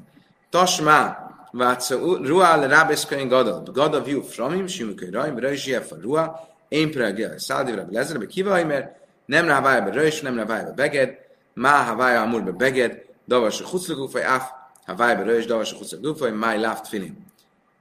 Tasmá, 0.51 1.27
Vátszó, 1.51 2.15
Ruál 2.15 2.69
Rábeszkönyv 2.69 3.29
Gadad, 3.29 4.05
view 4.05 4.23
from 4.23 4.53
him, 4.53 4.67
Simukai 4.67 5.11
Rajm, 5.11 5.39
Rajzsief 5.39 5.93
a 5.93 5.97
Ruá, 6.01 6.41
én 6.69 6.91
pregel, 6.91 7.39
Száldivra 7.39 7.87
Lezerbe, 7.91 8.27
kivaj, 8.27 8.65
mert 8.65 8.97
nem 9.27 9.47
rá 9.47 9.61
válja 9.61 9.83
be 9.83 9.93
Rajs, 9.93 10.21
nem 10.21 10.37
rá 10.37 10.45
válja 10.45 10.65
be 10.65 10.73
Beged, 10.73 11.17
Má 11.55 11.83
ha 11.83 11.97
válja 11.97 12.21
amúr 12.21 12.43
be 12.43 12.51
Beged, 12.51 13.03
Davas 13.27 13.61
a 13.61 13.69
Huszlagúfaj, 13.69 14.25
Áf, 14.25 14.51
ha 14.87 14.95
válja 14.95 15.17
be 15.17 15.25
Rajs, 15.25 15.47
Davas 15.47 15.73
a 15.73 15.77
Huszlagúfaj, 15.77 16.31
Máj 16.31 16.61
Láft 16.61 16.89
Filin. 16.89 17.27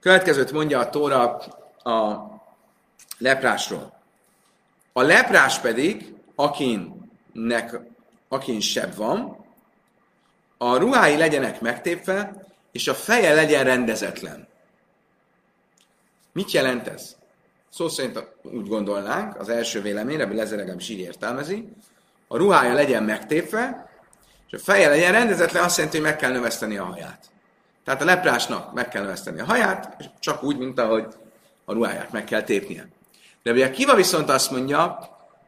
Következőt 0.00 0.52
mondja 0.52 0.78
a 0.78 0.90
Tóra 0.90 1.36
a 1.82 2.16
leprásról. 3.18 3.92
A 4.92 5.02
leprás 5.02 5.58
pedig, 5.58 6.14
akinnek, 6.34 7.80
akin 8.28 8.60
seb 8.60 8.94
van, 8.94 9.44
a 10.58 10.76
ruhái 10.76 11.16
legyenek 11.16 11.60
megtépve, 11.60 12.46
és 12.72 12.88
a 12.88 12.94
feje 12.94 13.34
legyen 13.34 13.64
rendezetlen. 13.64 14.48
Mit 16.32 16.50
jelent 16.50 16.86
ez? 16.86 17.16
Szó 17.70 17.88
szerint 17.88 18.26
úgy 18.42 18.68
gondolnánk, 18.68 19.40
az 19.40 19.48
első 19.48 19.82
véleményre, 19.82 20.22
ebből 20.22 20.36
lezeregem 20.36 20.78
is 20.78 20.88
így 20.88 20.98
értelmezi, 20.98 21.68
a 22.28 22.36
ruhája 22.36 22.74
legyen 22.74 23.02
megtépve, 23.02 23.90
és 24.46 24.52
a 24.52 24.58
feje 24.58 24.88
legyen 24.88 25.12
rendezetlen, 25.12 25.64
azt 25.64 25.76
jelenti, 25.76 25.98
hogy 25.98 26.06
meg 26.06 26.16
kell 26.16 26.32
növeszteni 26.32 26.76
a 26.76 26.84
haját. 26.84 27.30
Tehát 27.84 28.02
a 28.02 28.04
leprásnak 28.04 28.72
meg 28.72 28.88
kell 28.88 29.02
növeszteni 29.02 29.40
a 29.40 29.44
haját, 29.44 29.94
és 29.98 30.06
csak 30.18 30.42
úgy, 30.42 30.58
mint 30.58 30.78
ahogy 30.78 31.06
a 31.64 31.72
ruháját 31.72 32.12
meg 32.12 32.24
kell 32.24 32.42
tépnie. 32.42 32.88
De 33.42 33.50
ugye 33.50 33.70
Kiva 33.70 33.94
viszont 33.94 34.30
azt 34.30 34.50
mondja, 34.50 34.98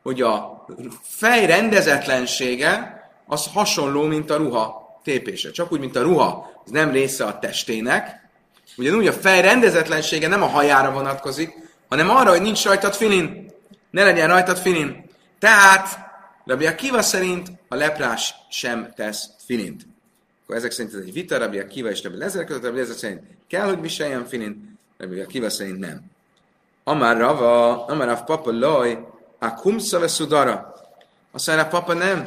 hogy 0.03 0.23
a 0.23 0.65
fej 1.03 1.47
rendezetlensége 1.47 3.01
az 3.27 3.47
hasonló, 3.53 4.03
mint 4.03 4.31
a 4.31 4.37
ruha 4.37 4.99
tépése. 5.03 5.51
Csak 5.51 5.73
úgy, 5.73 5.81
mint 5.81 5.97
a 5.97 6.03
ruha, 6.03 6.53
az 6.65 6.71
nem 6.71 6.91
része 6.91 7.25
a 7.25 7.39
testének. 7.39 8.29
Ugyanúgy 8.77 9.07
a 9.07 9.13
fej 9.13 9.41
rendezetlensége 9.41 10.29
nem 10.29 10.43
a 10.43 10.47
hajára 10.47 10.93
vonatkozik, 10.93 11.53
hanem 11.89 12.11
arra, 12.11 12.31
hogy 12.31 12.43
nincs 12.43 12.65
rajtad 12.65 12.95
filin. 12.95 13.53
Ne 13.91 14.05
legyen 14.05 14.29
rajtad 14.29 14.59
filin. 14.59 15.05
Tehát, 15.39 15.99
Rabbi 16.45 16.67
Akiva 16.67 17.03
szerint 17.03 17.51
a 17.69 17.75
leprás 17.75 18.35
sem 18.51 18.93
tesz 18.97 19.29
filint. 19.47 19.87
Akkor 20.43 20.57
ezek 20.57 20.71
szerint 20.71 20.95
ez 20.95 21.01
egy 21.01 21.13
vita, 21.13 21.39
Rabbi 21.39 21.59
Akiva 21.59 21.91
és 21.91 22.03
Rabbi 22.03 22.19
Lezer 22.19 22.45
között, 22.45 22.63
Rabbi 22.63 22.79
Lezer 22.79 22.97
szerint 22.97 23.21
kell, 23.49 23.67
hogy 23.67 23.81
viseljen 23.81 24.27
filint, 24.27 24.57
Rabbi 24.99 25.21
Akiva 25.21 25.51
szerint 25.51 25.79
nem. 25.79 26.03
Amár 26.85 27.17
Rava, 27.17 27.85
Amár 27.85 28.09
Rav 28.09 28.25
Papa 28.25 28.51
Loj, 28.51 29.07
a 29.39 29.55
kumsza 29.55 29.99
veszudara. 29.99 30.75
Azt 31.33 31.47
mondja, 31.47 31.67
Papa 31.67 31.93
nem. 31.93 32.25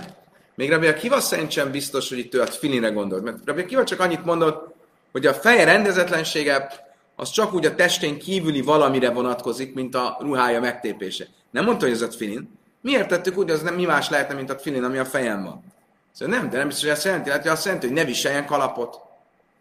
Még 0.56 0.70
Rabbi 0.70 0.88
Akiva 0.88 1.20
szerint 1.20 1.52
sem 1.52 1.72
biztos, 1.72 2.10
hogy 2.10 2.18
itt 2.18 2.34
ő 2.34 2.42
a 2.42 2.46
filinre 2.46 2.90
gondolt. 2.90 3.24
Mert 3.24 3.38
Rabbi 3.46 3.62
Akiva 3.62 3.84
csak 3.84 4.00
annyit 4.00 4.26
mondott, 4.26 4.76
hogy 5.12 5.26
a 5.26 5.34
feje 5.34 5.64
rendezetlensége 5.64 6.68
az 7.16 7.30
csak 7.30 7.54
úgy 7.54 7.66
a 7.66 7.76
testén 7.76 8.20
kívüli 8.20 8.62
valamire 8.62 9.10
vonatkozik, 9.10 9.74
mint 9.74 9.96
a 9.96 10.18
ruhája 10.20 10.60
megtépése. 10.60 11.26
Nem 11.52 11.66
mondta, 11.66 11.86
hogy 11.86 11.94
ez 11.94 12.02
a 12.02 12.12
filin. 12.12 12.60
Miért 12.82 13.08
tettük 13.08 13.38
úgy, 13.38 13.50
az 13.50 13.62
nem 13.62 13.76
mi 13.76 13.86
más 13.86 14.10
lehetne, 14.10 14.36
mint 14.36 14.50
a 14.50 14.58
filin, 14.58 14.84
ami 14.84 14.98
a 14.98 15.06
fejem 15.06 15.44
van? 15.44 15.64
Szóval 16.12 16.38
nem, 16.38 16.50
de 16.50 16.58
nem 16.58 16.68
biztos, 16.68 16.84
hogy 16.84 16.94
azt 16.94 17.06
jelenti, 17.06 17.30
hogy 17.30 17.48
azt 17.48 17.66
jelenti, 17.66 17.88
hogy 17.88 17.96
ne 17.96 18.04
viseljen 18.04 18.46
kalapot. 18.46 19.00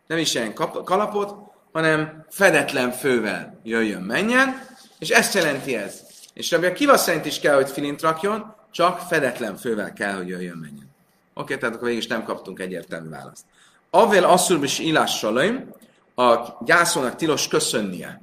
Ne 0.07 0.15
viseljen 0.15 0.55
kalapot, 0.85 1.35
hanem 1.73 2.25
fedetlen 2.31 2.91
fővel 2.91 3.59
jöjjön, 3.63 4.03
menjen, 4.03 4.67
és 5.03 5.11
ezt 5.11 5.35
jelenti 5.35 5.77
ez. 5.77 6.01
És 6.33 6.51
Rabbi 6.51 6.67
Akiva 6.67 6.97
szerint 6.97 7.25
is 7.25 7.41
kell, 7.41 7.55
hogy 7.55 7.71
filint 7.71 8.01
rakjon, 8.01 8.55
csak 8.71 8.99
fedetlen 8.99 9.57
fővel 9.57 9.93
kell, 9.93 10.15
hogy 10.15 10.29
jöjjön, 10.29 10.57
menjen. 10.57 10.91
Oké, 11.35 11.57
tehát 11.57 11.75
akkor 11.75 11.87
végig 11.87 12.03
is 12.03 12.09
nem 12.09 12.25
kaptunk 12.25 12.61
egyértelmű 12.61 13.09
választ. 13.09 13.45
Avel 13.91 14.25
asszul 14.25 14.65
is 14.65 14.79
illás 14.79 15.19
salaim, 15.19 15.75
a 16.15 16.65
gyászolnak 16.65 17.17
tilos 17.17 17.49
köszönnie. 17.49 18.23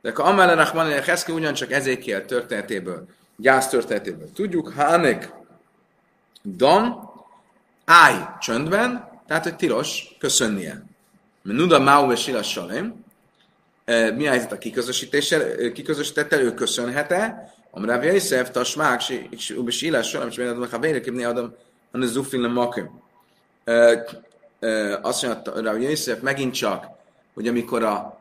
De 0.00 0.08
akkor 0.08 0.24
Amel 0.24 0.54
Rahman 0.54 1.02
Heszki 1.02 1.32
ugyancsak 1.32 1.72
ezékiel 1.72 2.24
történetéből, 2.24 3.06
gyász 3.36 3.68
történetéből 3.68 4.32
tudjuk, 4.32 4.72
Hánek 4.72 5.32
Dam, 6.44 7.10
állj 7.84 8.16
csöndben, 8.40 9.08
tehát 9.26 9.42
hogy 9.42 9.56
tilos 9.56 10.16
köszönnie. 10.18 10.82
Nuda 11.42 11.78
Mau 11.78 12.12
és 12.12 12.20
Silas 12.20 12.50
Salem, 12.50 13.06
mi 14.16 14.26
a 14.26 14.30
helyzet 14.30 14.52
a 14.52 14.58
kiközösítéssel, 14.58 15.72
kiközösítettel, 15.72 16.40
ő 16.40 16.54
köszönhet-e? 16.54 17.52
Amráv 17.70 18.04
Jaiszev, 18.04 18.46
Tasmák, 18.46 19.08
és 19.08 19.50
Ubis 19.50 19.82
Ilás, 19.82 20.08
Salem, 20.08 20.28
és 20.28 20.36
Ménadom, 20.36 20.70
ha 20.70 20.78
Bérekibni 20.78 21.24
Adam, 21.24 21.54
a 21.90 22.04
Zufin 22.04 22.44
a 22.44 22.48
Makim. 22.48 23.02
Azt 25.02 25.22
mondja, 25.22 25.60
Rav 25.60 25.82
Jaiszev, 25.82 26.20
megint 26.20 26.54
csak, 26.54 26.86
hogy 27.34 27.48
amikor 27.48 27.82
a, 27.82 28.20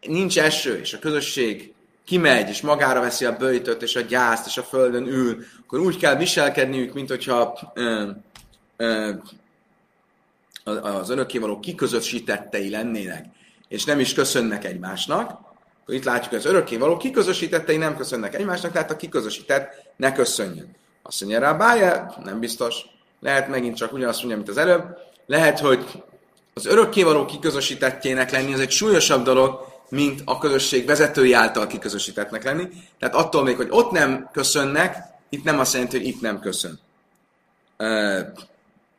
nincs 0.00 0.38
eső, 0.38 0.78
és 0.78 0.92
a 0.94 0.98
közösség 0.98 1.72
kimegy, 2.04 2.48
és 2.48 2.60
magára 2.60 3.00
veszi 3.00 3.24
a 3.24 3.36
böjtöt, 3.36 3.82
és 3.82 3.96
a 3.96 4.00
gyászt, 4.00 4.46
és 4.46 4.56
a 4.56 4.62
földön 4.62 5.06
ül, 5.06 5.44
akkor 5.62 5.78
úgy 5.78 5.96
kell 5.96 6.16
viselkedniük, 6.16 6.94
mint 6.94 7.08
hogyha 7.08 7.72
ö, 7.74 8.10
ö, 8.76 9.10
az 10.64 11.10
örökkévaló 11.10 11.60
kiközösítettei 11.60 12.70
lennének 12.70 13.24
és 13.68 13.84
nem 13.84 14.00
is 14.00 14.14
köszönnek 14.14 14.64
egymásnak, 14.64 15.30
akkor 15.82 15.94
itt 15.94 16.04
látjuk, 16.04 16.28
hogy 16.28 16.38
az 16.38 16.44
örökkévaló 16.44 16.96
kiközösítettei 16.96 17.76
nem 17.76 17.96
köszönnek 17.96 18.34
egymásnak, 18.34 18.72
tehát 18.72 18.90
a 18.90 18.96
kiközösített 18.96 19.92
ne 19.96 20.12
köszönjön. 20.12 20.76
Azt 21.02 21.20
mondja 21.20 21.38
rá, 21.40 21.52
bája, 21.52 22.14
nem 22.24 22.40
biztos. 22.40 22.76
Lehet 23.20 23.48
megint 23.48 23.76
csak 23.76 23.92
ugyanazt 23.92 24.18
mondja, 24.18 24.36
mint 24.36 24.48
az 24.48 24.56
előbb. 24.56 24.98
Lehet, 25.26 25.58
hogy 25.58 26.02
az 26.54 26.66
örökkévaló 26.66 27.24
kiközösítettjének 27.24 28.30
lenni 28.30 28.52
az 28.52 28.60
egy 28.60 28.70
súlyosabb 28.70 29.24
dolog, 29.24 29.66
mint 29.88 30.22
a 30.24 30.38
közösség 30.38 30.86
vezetői 30.86 31.32
által 31.32 31.66
kiközösítettnek 31.66 32.44
lenni. 32.44 32.68
Tehát 32.98 33.14
attól 33.14 33.42
még, 33.42 33.56
hogy 33.56 33.68
ott 33.70 33.90
nem 33.90 34.28
köszönnek, 34.32 34.96
itt 35.28 35.44
nem 35.44 35.58
azt 35.58 35.72
jelenti, 35.72 35.96
hogy 35.96 36.06
itt 36.06 36.20
nem 36.20 36.40
köszön. 36.40 36.78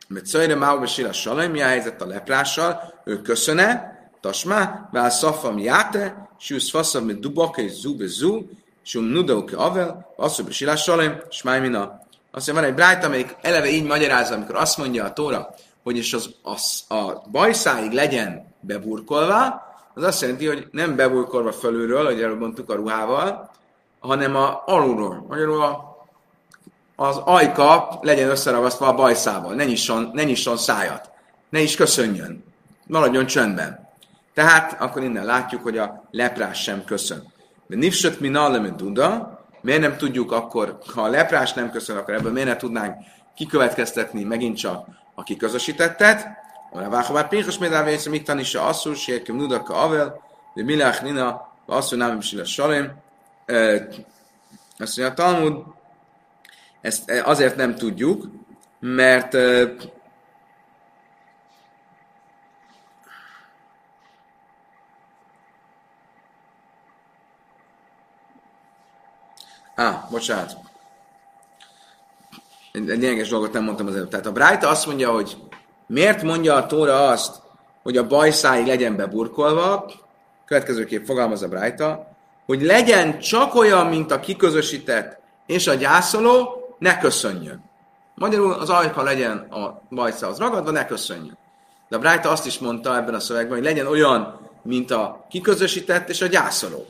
Mert 0.08 0.26
Szöjre 0.26 0.56
Máuba 0.56 0.86
Sila 0.86 1.14
Salaj, 1.14 1.48
mi 1.48 1.62
a 1.62 1.66
helyzet 1.66 2.02
a 2.02 2.06
leprással? 2.06 3.02
Ő 3.06 3.22
köszöne, 3.22 3.99
Tasma, 4.22 4.90
vál 4.92 5.10
szafam 5.10 5.58
játe, 5.58 6.30
sűsz 6.40 6.70
faszam, 6.70 7.04
mit 7.04 7.20
dubaka 7.20 7.62
és 7.62 7.72
zú 7.72 7.96
bezú, 7.96 8.50
sum 8.82 9.04
nudauke 9.04 9.58
avel, 9.58 10.14
asszú 10.16 10.44
besilás 10.44 10.84
salem, 10.84 11.22
smájmina. 11.30 12.02
Azt 12.32 12.46
mondja, 12.46 12.54
van 12.54 12.64
egy 12.64 12.74
brájt, 12.74 13.04
amelyik 13.04 13.36
eleve 13.42 13.70
így 13.70 13.84
magyarázza, 13.84 14.34
amikor 14.34 14.56
azt 14.56 14.78
mondja 14.78 15.04
a 15.04 15.14
Tóra, 15.14 15.54
hogy 15.84 15.98
és 15.98 16.14
az, 16.14 16.30
az, 16.44 16.84
a 16.88 17.30
bajszáig 17.32 17.92
legyen 17.92 18.54
beburkolva, 18.60 19.68
az 19.94 20.04
azt 20.04 20.22
jelenti, 20.22 20.48
hogy 20.48 20.68
nem 20.72 20.96
beburkolva 20.96 21.52
fölülről, 21.52 22.06
ahogy 22.06 22.22
előbb 22.22 22.40
mondtuk 22.40 22.70
a 22.70 22.76
ruhával, 22.76 23.52
hanem 24.00 24.36
a 24.36 24.64
alulról. 24.66 25.26
Magyarul 25.28 25.62
a, 25.62 25.98
az 26.96 27.18
ajka 27.18 28.00
legyen 28.02 28.30
összeragasztva 28.30 28.88
a 28.88 28.96
bajszával, 28.96 29.54
ne 29.54 29.66
nyisson, 29.66 30.10
ne 30.14 30.24
nyisson 30.24 30.58
szájat, 30.58 31.10
ne 31.50 31.60
is 31.60 31.76
köszönjön, 31.76 32.44
maradjon 32.88 33.26
csöndben. 33.26 33.89
Tehát 34.34 34.82
akkor 34.82 35.04
innen 35.04 35.26
látjuk, 35.26 35.64
hogy 35.64 35.78
a 35.78 36.08
leprás 36.12 36.62
sem 36.62 36.84
köszön. 36.84 37.34
De 37.68 37.76
nifsöt 37.76 38.20
mi 38.20 38.28
nallem 38.28 38.76
duda, 38.78 39.40
miért 39.62 39.82
nem 39.82 39.98
tudjuk 39.98 40.32
akkor, 40.32 40.78
ha 40.94 41.02
a 41.02 41.10
leprás 41.10 41.54
nem 41.54 41.72
köszön, 41.72 41.98
akkor 41.98 42.14
ebből 42.14 42.32
miért 42.32 42.48
ne 42.48 42.56
tudnánk 42.56 42.96
kikövetkeztetni 43.36 44.24
megint 44.24 44.58
csak 44.58 44.88
a 45.16 45.24
kiközösítettet. 45.24 46.28
A 46.72 46.90
váhabár 46.90 47.28
pénzes 47.28 47.58
médávé, 47.58 47.96
hogy 47.96 48.08
mit 48.12 48.24
tanítsa 48.24 48.66
asszul, 48.66 48.96
sérkem 48.96 49.36
nudaka 49.36 49.74
avel, 49.74 50.22
de 50.54 50.64
milách 50.64 51.04
nina, 51.04 51.48
asszul 51.66 51.98
nem 51.98 52.18
is 52.18 52.34
a 52.34 52.46
salém. 52.46 52.92
Azt 54.78 54.98
mondja 54.98 55.14
Talmud, 55.14 55.64
ezt 56.82 57.12
azért 57.24 57.56
nem 57.56 57.76
tudjuk, 57.76 58.26
mert 58.80 59.38
Á, 69.80 70.08
bocsánat. 70.12 70.58
Egy 72.72 72.86
lényeges 72.86 73.30
dolgot 73.30 73.54
nem 73.54 73.64
mondtam 73.64 73.88
az 73.88 73.96
előbb. 73.96 74.10
Tehát 74.10 74.26
a 74.26 74.32
Brájta 74.32 74.70
azt 74.70 74.86
mondja, 74.86 75.12
hogy 75.12 75.38
miért 75.88 76.22
mondja 76.22 76.56
a 76.56 76.66
Tóra 76.66 77.08
azt, 77.08 77.42
hogy 77.84 77.98
a 77.98 78.08
bajszáig 78.08 78.68
legyen 78.68 78.96
beburkolva, 78.96 79.92
következőképp 80.46 81.06
fogalmaz 81.06 81.42
a 81.42 81.48
Brájta, 81.48 82.08
hogy 82.46 82.62
legyen 82.62 83.20
csak 83.20 83.56
olyan, 83.56 83.88
mint 83.88 84.12
a 84.12 84.20
kiközösített 84.20 85.20
és 85.46 85.68
a 85.68 85.74
gyászoló, 85.74 86.62
ne 86.80 86.98
köszönjön. 86.98 87.64
Magyarul 88.16 88.54
az 88.54 88.70
ajka 88.70 89.04
legyen 89.04 89.38
a 89.38 89.82
bajszához 89.90 90.38
ragadva, 90.38 90.72
ne 90.72 90.86
köszönjön. 90.86 91.38
De 91.90 91.96
a 91.96 92.00
Brájta 92.00 92.30
azt 92.30 92.46
is 92.46 92.60
mondta 92.60 92.98
ebben 92.98 93.14
a 93.14 93.20
szövegben, 93.20 93.58
hogy 93.58 93.66
legyen 93.66 93.88
olyan, 93.88 94.50
mint 94.62 94.92
a 94.92 95.26
kiközösített 95.30 96.10
és 96.10 96.22
a 96.22 96.28
gyászoló 96.28 96.86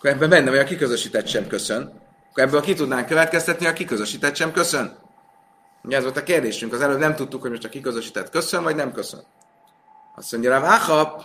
akkor 0.00 0.12
ebben 0.12 0.28
benne 0.28 0.50
vagy 0.50 0.58
a 0.58 0.64
kiközösített 0.64 1.26
sem 1.26 1.46
köszön, 1.46 1.92
akkor 2.30 2.42
ebből 2.42 2.60
ki 2.60 2.74
tudnánk 2.74 3.06
következtetni, 3.06 3.66
a 3.66 3.72
kiközösített 3.72 4.34
sem 4.34 4.52
köszön. 4.52 4.98
Ugye 5.82 5.96
ez 5.96 6.02
volt 6.02 6.16
a 6.16 6.22
kérdésünk, 6.22 6.72
az 6.72 6.80
előbb 6.80 6.98
nem 6.98 7.14
tudtuk, 7.14 7.40
hogy 7.40 7.50
most 7.50 7.64
a 7.64 7.68
kiközösített 7.68 8.30
köszön, 8.30 8.62
vagy 8.62 8.76
nem 8.76 8.92
köszön. 8.92 9.22
Azt 10.16 10.32
mondja 10.32 10.50
rá, 10.50 10.60
Váha, 10.60 11.24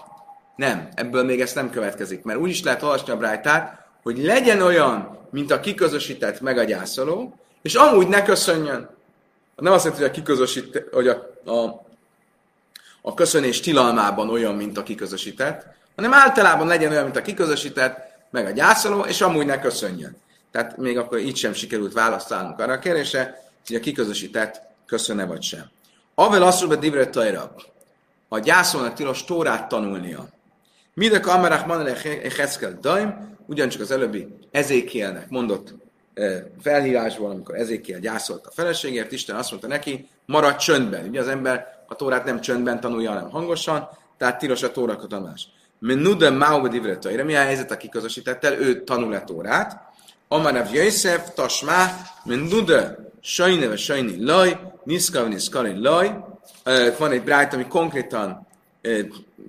nem, 0.55 0.89
ebből 0.95 1.23
még 1.23 1.41
ezt 1.41 1.55
nem 1.55 1.69
következik, 1.69 2.23
mert 2.23 2.39
úgy 2.39 2.49
is 2.49 2.63
lehet 2.63 2.83
olvasni 2.83 3.11
a 3.11 3.17
brájtát, 3.17 3.85
hogy 4.03 4.17
legyen 4.17 4.61
olyan, 4.61 5.17
mint 5.29 5.51
a 5.51 5.59
kiközösített 5.59 6.41
meg 6.41 6.57
a 6.57 6.63
gyászoló, 6.63 7.39
és 7.61 7.75
amúgy 7.75 8.07
ne 8.07 8.23
köszönjön. 8.23 8.89
Nem 9.55 9.73
azt 9.73 9.83
jelenti, 9.83 10.03
hogy 10.03 10.11
a 10.11 10.15
kiközösített, 10.15 10.93
hogy 10.93 11.07
a, 11.07 11.31
a, 11.45 11.85
a 13.01 13.13
köszönés 13.13 13.59
tilalmában 13.59 14.29
olyan, 14.29 14.55
mint 14.55 14.77
a 14.77 14.83
kiközösített, 14.83 15.65
hanem 15.95 16.13
általában 16.13 16.67
legyen 16.67 16.91
olyan, 16.91 17.03
mint 17.03 17.17
a 17.17 17.21
kiközösített, 17.21 18.14
meg 18.35 18.45
a 18.45 18.51
gyászoló, 18.51 19.01
és 19.01 19.21
amúgy 19.21 19.45
ne 19.45 19.59
köszönjön. 19.59 20.15
Tehát 20.51 20.77
még 20.77 20.97
akkor 20.97 21.19
így 21.19 21.35
sem 21.35 21.53
sikerült 21.53 21.93
választanunk 21.93 22.59
arra 22.59 22.73
a 22.73 22.79
kérdésre, 22.79 23.43
hogy 23.67 23.75
a 23.75 23.79
kiközösített 23.79 24.61
köszönne 24.85 25.25
vagy 25.25 25.41
sem. 25.41 25.69
Avel 26.15 26.43
azt 26.43 26.67
be 26.67 26.75
divre 26.75 27.09
tajra, 27.09 27.55
a 28.27 28.39
gyászolnak 28.39 28.93
tilos 28.93 29.23
tórát 29.23 29.67
tanulnia. 29.67 30.27
Mide 30.93 31.19
kamerák 31.19 31.65
manele 31.65 31.95
heszkel 32.37 32.77
daim, 32.81 33.37
ugyancsak 33.45 33.81
az 33.81 33.91
előbbi 33.91 34.27
ezékielnek 34.51 35.29
mondott 35.29 35.73
felhívásból, 36.61 37.29
amikor 37.29 37.55
ezékiel 37.55 37.99
gyászolt 37.99 38.45
a 38.45 38.51
feleségért, 38.51 39.11
Isten 39.11 39.35
azt 39.35 39.49
mondta 39.49 39.67
neki, 39.67 40.07
maradj 40.25 40.57
csöndben. 40.57 41.07
Ugye 41.07 41.19
az 41.19 41.27
ember 41.27 41.83
a 41.87 41.95
tórát 41.95 42.25
nem 42.25 42.41
csöndben 42.41 42.79
tanulja, 42.79 43.09
hanem 43.11 43.29
hangosan, 43.29 43.89
tehát 44.17 44.39
tilos 44.39 44.63
a 44.63 44.71
tórakat 44.71 45.13
Menuda 45.85 46.31
Mauba 46.31 46.67
Divre 46.67 47.23
Mi 47.23 47.35
a 47.35 47.41
helyzet 47.41 47.71
a 47.71 47.77
kiközösítettel? 47.77 48.53
Ő 48.53 48.83
tanul-e 48.83 49.21
Tórát. 49.21 49.93
Amarav 50.27 50.73
Jöjszef, 50.73 51.33
Tasmá, 51.33 51.97
Menuda 52.23 52.95
Sajne 53.21 53.67
ve 53.67 53.75
Sajni 53.75 54.23
Laj, 54.23 54.59
Niszka 54.83 55.23
Niszkali 55.23 55.79
Laj. 55.79 56.23
Van 56.97 57.11
egy 57.11 57.23
brájt, 57.23 57.53
ami 57.53 57.67
konkrétan 57.67 58.47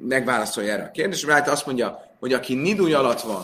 megválaszolja 0.03 0.73
erre 0.73 0.85
a 0.85 0.91
kérdést. 0.91 1.23
A 1.23 1.27
brájt 1.27 1.49
azt 1.49 1.67
mondja, 1.67 2.15
hogy 2.19 2.33
aki 2.33 2.55
nidúj 2.55 2.93
alatt 2.93 3.21
van, 3.21 3.43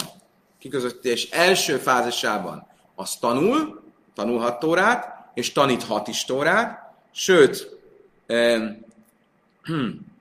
kiközösítés 0.59 1.31
első 1.31 1.76
fázisában, 1.76 2.66
az 2.94 3.16
tanul, 3.16 3.83
tanulhat 4.14 4.59
Tórát, 4.59 5.31
és 5.35 5.52
taníthat 5.52 6.09
is 6.09 6.24
Tórát, 6.24 6.94
sőt, 7.12 7.78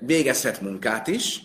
végezhet 0.00 0.60
munkát 0.60 1.06
is, 1.06 1.42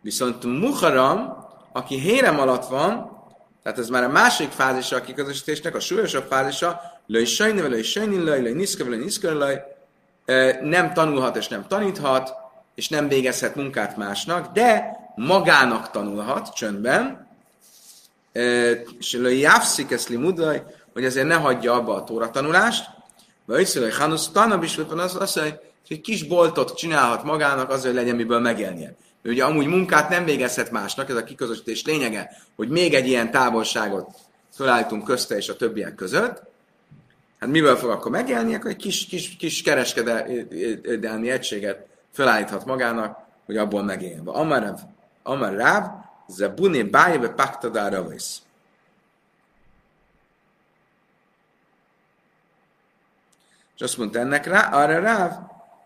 viszont 0.00 0.44
Muharam, 0.44 1.46
aki 1.72 1.98
hérem 1.98 2.40
alatt 2.40 2.66
van, 2.66 3.16
tehát 3.62 3.78
ez 3.78 3.88
már 3.88 4.02
a 4.02 4.08
másik 4.08 4.50
fázisa 4.50 4.96
a 4.96 5.00
kiközösítésnek, 5.00 5.74
a 5.74 5.80
súlyosabb 5.80 6.26
fázisa, 6.28 6.80
löj 7.06 7.24
sajni, 7.24 7.60
löj 7.60 7.82
sajni, 7.82 8.16
löj, 8.16 8.40
löj 8.40 8.52
löj 8.88 8.98
niszka, 8.98 9.28
nem 10.62 10.92
tanulhat 10.92 11.36
és 11.36 11.48
nem 11.48 11.66
taníthat, 11.68 12.34
és 12.74 12.88
nem 12.88 13.08
végezhet 13.08 13.54
munkát 13.54 13.96
másnak, 13.96 14.52
de 14.52 14.96
magának 15.16 15.90
tanulhat 15.90 16.54
csöndben, 16.54 17.28
és 18.98 19.12
löj 19.12 19.38
jávszik 19.38 19.90
ezt 19.90 20.08
hogy 20.92 21.04
azért 21.04 21.26
ne 21.26 21.34
hagyja 21.34 21.72
abba 21.72 21.94
a 21.94 22.04
tóra 22.04 22.30
tanulást, 22.30 22.90
vagy 23.44 23.72
hogy 23.72 23.94
Hanusz 23.94 24.28
tanab 24.28 24.62
is 24.62 24.76
az, 24.98 25.16
az, 25.20 25.32
hogy 25.32 25.60
egy 25.94 26.00
kis 26.00 26.22
boltot 26.22 26.76
csinálhat 26.76 27.24
magának 27.24 27.70
azért, 27.70 27.94
hogy 27.94 28.02
legyen 28.02 28.16
miből 28.16 28.40
megélnie. 28.40 28.94
Ő 29.22 29.30
ugye 29.30 29.44
amúgy 29.44 29.66
munkát 29.66 30.08
nem 30.08 30.24
végezhet 30.24 30.70
másnak, 30.70 31.10
ez 31.10 31.16
a 31.16 31.24
kiközösítés 31.24 31.84
lényege, 31.84 32.30
hogy 32.56 32.68
még 32.68 32.94
egy 32.94 33.06
ilyen 33.06 33.30
távolságot 33.30 34.10
felállítunk 34.52 35.04
közte 35.04 35.36
és 35.36 35.48
a 35.48 35.56
többiek 35.56 35.94
között. 35.94 36.42
Hát 37.40 37.50
miből 37.50 37.76
fog 37.76 37.90
akkor 37.90 38.10
megélni? 38.10 38.54
Akkor 38.54 38.70
egy 38.70 38.76
kis, 38.76 39.06
kis, 39.06 39.36
kis 39.36 39.62
kereskedelmi 39.62 41.30
egységet 41.30 41.86
felállíthat 42.12 42.64
magának, 42.64 43.18
hogy 43.46 43.56
abból 43.56 43.82
megéljen. 43.82 44.26
Amar, 44.26 44.74
amar 45.22 45.54
ráv, 45.54 45.90
buné 46.54 46.82
bájebe 46.82 47.28
paktadára 47.28 48.06
visz. 48.06 48.42
És 53.76 53.82
azt 53.82 53.98
mondta 53.98 54.18
ennek 54.18 54.46
rá, 54.46 54.68
arra 54.68 55.00
ráv, 55.00 55.32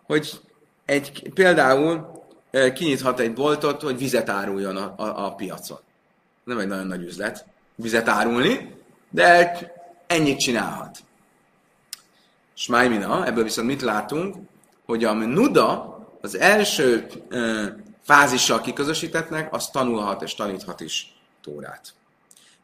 hogy 0.07 0.41
egy, 0.85 1.33
például 1.35 2.23
kinyithat 2.75 3.21
egy 3.21 3.33
boltot, 3.33 3.83
hogy 3.83 3.99
vizet 3.99 4.29
áruljon 4.29 4.77
a, 4.77 4.95
a, 4.97 5.27
a 5.27 5.35
piacon. 5.35 5.79
Nem 6.45 6.59
egy 6.59 6.67
nagyon 6.67 6.87
nagy 6.87 7.03
üzlet 7.03 7.45
vizet 7.75 8.09
árulni, 8.09 8.75
de 9.11 9.59
ennyit 10.07 10.39
csinálhat. 10.39 10.99
Smájmina, 12.55 13.27
ebből 13.27 13.45
viszont 13.45 13.67
mit 13.67 13.83
látunk, 13.83 14.37
hogy 14.87 15.05
a 15.05 15.13
nuda 15.13 16.01
az 16.21 16.39
első 16.39 17.07
ö, 17.29 17.67
fázissal 18.03 18.61
kiközösítettnek, 18.61 19.55
az 19.55 19.71
tanulhat 19.71 20.23
és 20.23 20.35
taníthat 20.35 20.81
is 20.81 21.15
Tórát. 21.43 21.95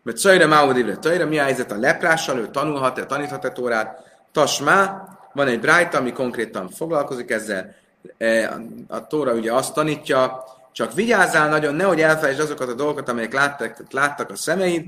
Mert 0.03 0.19
Czajra 0.19 0.47
Máudivre 0.47 0.97
Tajra, 0.97 1.27
mi 1.27 1.39
a 1.39 1.43
helyzet 1.43 1.73
a 1.73 1.79
leprással, 1.79 2.39
ő 2.39 2.51
tanulhat-e, 2.51 3.07
taníthat-e 3.07 3.51
Tórát? 3.51 4.03
Tasmá, 4.33 5.09
van 5.33 5.47
egy 5.47 5.61
brájta, 5.61 5.99
ami 5.99 6.13
konkrétan 6.13 6.69
foglalkozik 6.69 7.31
ezzel. 7.31 7.75
E, 8.19 8.59
a 8.89 9.07
Tóra 9.07 9.33
ugye 9.33 9.53
azt 9.53 9.75
tanítja, 9.75 10.45
csak 10.73 10.95
vigyázzál 10.95 11.49
nagyon, 11.49 11.75
nehogy 11.75 12.01
elfelejtsd 12.01 12.41
azokat 12.41 12.69
a 12.69 12.75
dolgokat, 12.75 13.09
amelyek 13.09 13.33
láttak, 13.33 13.77
láttak 13.91 14.31
a 14.31 14.37
szemeid, 14.37 14.85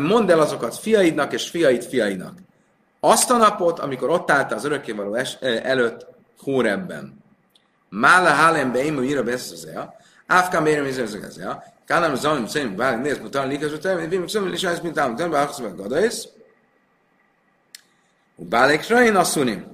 mondd 0.00 0.30
el 0.30 0.40
azokat 0.40 0.76
fiaidnak 0.76 1.32
és 1.32 1.48
fiaid 1.48 1.84
fiainak. 1.84 2.34
Azt 3.00 3.30
a 3.30 3.36
napot, 3.36 3.78
amikor 3.78 4.10
ott 4.10 4.30
álltál 4.30 4.58
az 4.58 4.64
örökkévaló 4.64 5.14
es, 5.14 5.36
e, 5.40 5.60
előtt 5.62 6.06
Hórebben. 6.38 7.20
Mála 7.88 8.28
hálem 8.28 8.72
beim, 8.72 8.94
hogy 8.94 9.04
írja 9.04 9.22
beszélzea, 9.22 9.94
Áfkám 10.26 10.66
érem 10.66 10.86
izezegezea, 10.86 11.62
Kánám 11.86 12.14
zamim 12.14 12.46
szerint 12.46 12.76
bár 12.76 13.00
néz, 13.00 13.18
mutan 13.18 13.48
likaz, 13.48 13.72
utána, 13.72 14.00
hogy 14.00 14.08
bim 14.08 14.26
szömmel 14.26 14.52
is 14.52 14.62
ezt, 14.62 14.82
mint 14.82 14.98
állunk, 14.98 15.18
nem 15.18 15.30
bár 15.30 15.48
meg 15.62 15.76
gadaisz, 15.76 16.28
Bálek 18.48 18.88
Rain 18.88 19.16
asszunim. 19.16 19.64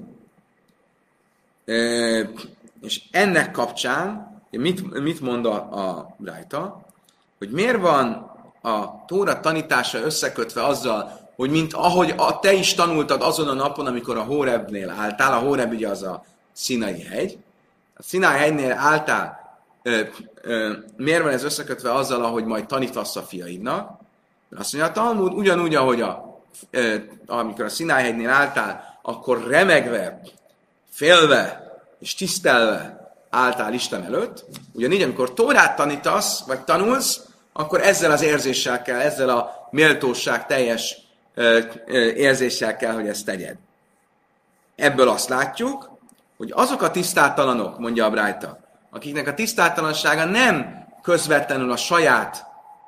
És 2.83 3.03
ennek 3.11 3.51
kapcsán, 3.51 4.37
mit, 4.51 5.01
mit 5.03 5.21
mond 5.21 5.47
a, 5.47 5.55
a 5.55 6.15
Brájta, 6.17 6.81
hogy 7.39 7.51
miért 7.51 7.81
van 7.81 8.07
a 8.63 9.05
Tóra 9.07 9.41
tanítása 9.41 9.99
összekötve 9.99 10.65
azzal, 10.65 11.29
hogy 11.37 11.51
mint 11.51 11.75
ahogy 11.75 12.15
a, 12.17 12.39
te 12.39 12.53
is 12.53 12.75
tanultad 12.75 13.23
azon 13.23 13.49
a 13.49 13.53
napon, 13.53 13.87
amikor 13.87 14.17
a 14.17 14.23
Hórebnél 14.23 14.91
álltál, 14.91 15.33
a 15.33 15.39
Hóreb 15.39 15.73
ugye 15.73 15.89
az 15.89 16.03
a 16.03 16.25
Színai 16.53 17.03
hegy, 17.03 17.39
a 17.97 18.03
Színai 18.03 18.39
hegynél 18.39 18.73
álltál, 18.73 19.59
ö, 19.83 20.01
ö, 20.43 20.73
miért 20.97 21.23
van 21.23 21.33
ez 21.33 21.45
összekötve 21.45 21.95
azzal, 21.95 22.25
ahogy 22.25 22.45
majd 22.45 22.67
tanítasz 22.67 23.17
a 23.17 23.23
fiaidnak? 23.23 24.01
Azt 24.57 24.73
mondja, 24.73 24.91
a 24.91 24.95
Talmud 24.95 25.33
ugyanúgy, 25.33 25.75
ahogy 25.75 26.01
a 26.01 26.38
amikor 27.27 27.65
a 27.65 27.69
Szinájhegynél 27.69 28.31
álltál, 28.31 28.99
akkor 29.03 29.47
remegve, 29.47 30.21
félve 30.91 31.73
és 32.01 32.15
tisztelve 32.15 33.11
álltál 33.31 33.73
Isten 33.73 34.05
előtt, 34.05 34.45
ugyanígy, 34.73 35.03
amikor 35.03 35.35
Tórát 35.35 35.77
tanítasz, 35.77 36.45
vagy 36.47 36.61
tanulsz, 36.61 37.21
akkor 37.53 37.81
ezzel 37.81 38.11
az 38.11 38.23
érzéssel 38.23 38.83
kell, 38.83 38.99
ezzel 38.99 39.29
a 39.29 39.69
méltóság 39.71 40.47
teljes 40.47 40.97
érzéssel 42.15 42.77
kell, 42.77 42.93
hogy 42.93 43.09
ezt 43.09 43.25
tegyed. 43.25 43.57
Ebből 44.77 45.09
azt 45.09 45.29
látjuk, 45.29 45.91
hogy 46.37 46.53
azok 46.55 46.83
a 46.83 46.91
tisztátalanok, 46.91 47.79
mondja 47.79 48.05
a 48.05 48.11
Brájta, 48.11 48.59
akiknek 48.91 49.27
a 49.27 49.35
tisztátalansága 49.35 50.25
nem 50.25 50.87
közvetlenül 51.03 51.73
a 51.73 51.77
saját 51.77 52.47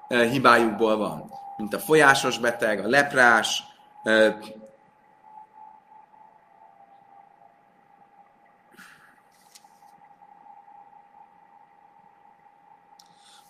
hibájukból 0.09 0.97
van, 0.97 1.31
mint 1.61 1.75
a 1.75 1.79
folyásos 1.79 2.38
beteg, 2.38 2.85
a 2.85 2.88
leprás, 2.88 3.62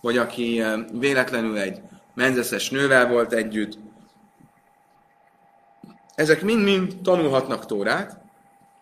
vagy 0.01 0.17
aki 0.17 0.63
véletlenül 0.93 1.59
egy 1.59 1.81
menzeszes 2.15 2.71
nővel 2.71 3.09
volt 3.09 3.33
együtt, 3.33 3.79
ezek 6.15 6.43
mind-mind 6.43 6.97
tanulhatnak 7.03 7.67
Tórát, 7.67 8.21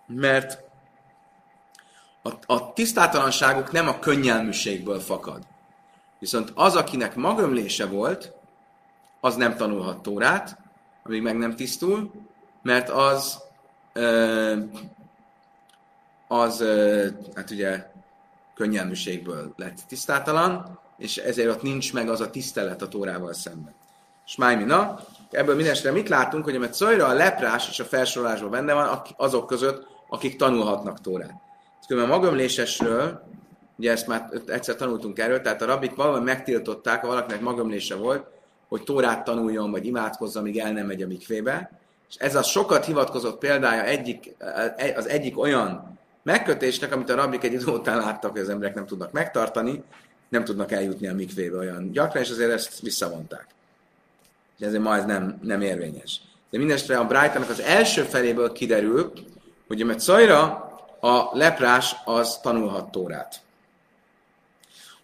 mert 0.07 0.63
a, 2.23 2.31
a 2.47 2.73
tisztátalanságuk 2.73 3.73
nem 3.73 3.89
a 3.89 3.99
könnyelműségből 3.99 5.01
fakad. 5.01 5.43
Viszont 6.19 6.53
az, 6.55 6.77
akinek 6.77 7.15
magömlése 7.15 7.87
volt, 7.87 8.38
az 9.21 9.37
nem 9.37 9.57
tanulhat 9.57 10.03
Tórát, 10.03 10.59
amíg 11.03 11.23
meg 11.23 11.37
nem 11.37 11.57
tisztul, 11.57 12.11
mert 12.63 12.89
az 12.89 13.43
az, 16.29 16.65
hát 17.35 17.51
ugye, 17.51 17.91
könnyelműségből 18.55 19.53
lett 19.57 19.79
tisztátalan, 19.89 20.79
és 20.97 21.17
ezért 21.17 21.51
ott 21.51 21.63
nincs 21.63 21.93
meg 21.93 22.09
az 22.09 22.21
a 22.21 22.31
tisztelet 22.31 22.83
a 22.83 22.89
Tórával 22.89 23.33
szemben. 23.33 23.75
És 24.27 24.37
Májmina, 24.37 25.01
ebből 25.31 25.55
mindenesetre 25.55 25.93
mit 25.93 26.09
látunk, 26.09 26.45
hogy 26.45 26.59
mert 26.59 26.75
Szajra 26.75 27.07
a 27.07 27.13
leprás 27.13 27.69
és 27.69 27.81
a 27.81 27.85
felsorolásban 27.85 28.51
benne 28.51 28.73
van 28.73 29.03
azok 29.17 29.47
között, 29.47 29.87
akik 30.09 30.37
tanulhatnak 30.37 31.01
Tórát. 31.01 31.35
Különben 31.87 32.13
a 32.13 32.17
magömlésesről, 32.17 33.23
ugye 33.77 33.91
ezt 33.91 34.07
már 34.07 34.31
egyszer 34.47 34.77
tanultunk 34.77 35.19
erről, 35.19 35.41
tehát 35.41 35.63
a 35.63 35.67
rabbik 35.67 35.95
valami 35.95 36.25
megtiltották, 36.25 37.01
ha 37.01 37.07
valakinek 37.07 37.41
magömlése 37.41 37.95
volt, 37.95 38.27
hogy 38.69 38.83
Tórát 38.83 39.25
tanuljon, 39.25 39.71
vagy 39.71 39.87
imádkozzon, 39.87 40.43
amíg 40.43 40.59
el 40.59 40.73
nem 40.73 40.87
megy 40.87 41.03
a 41.03 41.07
mikvébe. 41.07 41.71
És 42.09 42.17
ez 42.17 42.35
a 42.35 42.43
sokat 42.43 42.85
hivatkozott 42.85 43.39
példája 43.39 43.85
egyik, 43.85 44.35
az 44.97 45.09
egyik 45.09 45.39
olyan 45.39 45.99
megkötésnek, 46.23 46.93
amit 46.93 47.11
a 47.11 47.15
rabbik 47.15 47.45
egy 47.45 47.53
idő 47.53 47.67
után 47.73 47.97
láttak, 47.97 48.31
hogy 48.31 48.41
az 48.41 48.49
emberek 48.49 48.75
nem 48.75 48.87
tudnak 48.87 49.13
megtartani, 49.13 49.83
nem 50.29 50.45
tudnak 50.45 50.73
eljutni 50.73 51.09
a 51.09 51.15
mikvébe 51.15 51.57
olyan 51.57 51.91
gyakran, 51.93 52.23
és 52.23 52.31
azért 52.31 52.51
ezt 52.51 52.81
visszavonták. 52.81 53.47
De 54.59 54.67
ezért 54.67 54.83
ma 54.83 54.97
ez 54.97 55.05
nem, 55.05 55.39
nem 55.43 55.61
érvényes. 55.61 56.21
De 56.51 56.59
mindestre 56.59 56.99
a 56.99 57.07
brighton 57.07 57.43
az 57.43 57.61
első 57.61 58.03
feléből 58.03 58.53
kiderül, 58.53 59.13
hogy 59.67 59.85
mert 59.85 60.01
Szajra 60.01 60.47
a 61.01 61.29
leprás 61.33 61.97
az 62.05 62.39
tanulhat 62.39 62.91
Tórát. 62.91 63.41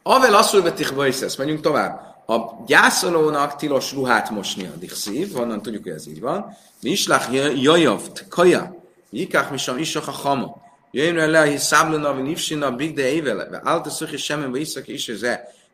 Avel 0.03 0.35
asszul 0.35 0.63
betich 0.63 0.95
bajszesz, 0.95 1.37
menjünk 1.37 1.61
tovább. 1.61 2.14
A 2.27 2.65
gyászolónak 2.67 3.57
tilos 3.57 3.93
ruhát 3.93 4.31
mosni 4.31 4.67
a 4.67 4.77
dichszív, 4.77 5.33
honnan 5.33 5.63
tudjuk, 5.63 5.83
hogy 5.83 5.93
ez 5.93 6.07
így 6.07 6.21
van. 6.21 6.57
Mi 6.83 6.91
islach 6.91 7.33
jajavt, 7.63 8.29
kaja, 8.29 8.83
jikach 9.11 9.51
misam 9.51 9.79
isach 9.79 10.09
a 10.09 10.13
hama. 10.13 10.63
Jöjjön 10.91 11.19
el 11.19 11.31
lehi 11.31 11.57
száblona, 11.57 12.15
vagy 12.15 12.23
nivsina, 12.23 12.71
big 12.71 12.95
de 12.95 13.13
évele, 13.13 13.45
ve 13.45 13.61
állt 13.65 13.87
a 13.87 13.91
szöki 13.91 14.17
semmen, 14.17 14.51
vagy 14.51 14.61
iszak 14.61 14.89
is 14.89 15.09
ez 15.09 15.27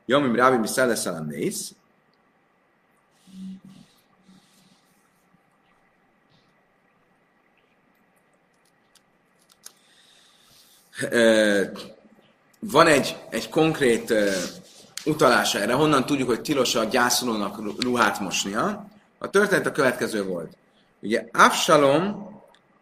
Jomim 0.06 0.34
rábi 0.34 0.56
mi 0.56 0.66
szelleszelem 0.66 1.26
néz. 1.26 1.72
Van 12.58 12.86
egy, 12.86 13.16
egy 13.30 13.48
konkrét 13.48 14.14
utalása 15.04 15.58
erre, 15.58 15.72
honnan 15.72 16.06
tudjuk, 16.06 16.28
hogy 16.28 16.40
tilos 16.40 16.74
a 16.74 16.84
gyászolónak 16.84 17.82
ruhát 17.82 18.20
mosnia. 18.20 18.86
A 19.18 19.30
történet 19.30 19.66
a 19.66 19.72
következő 19.72 20.24
volt. 20.24 20.56
Ugye 21.00 21.28
Absalom 21.32 22.28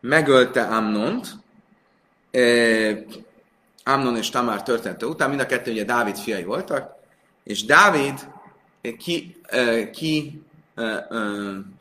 megölte 0.00 0.62
Amnont, 0.62 1.28
Amnon 3.84 4.16
és 4.16 4.30
Tamár 4.30 4.62
története 4.62 5.06
után, 5.06 5.28
mind 5.28 5.40
a 5.40 5.46
kettő 5.46 5.70
ugye 5.70 5.84
Dávid 5.84 6.16
fiai 6.16 6.44
voltak, 6.44 6.94
és 7.44 7.64
Dávid 7.64 8.28
ki, 8.98 9.40
ki, 9.92 10.42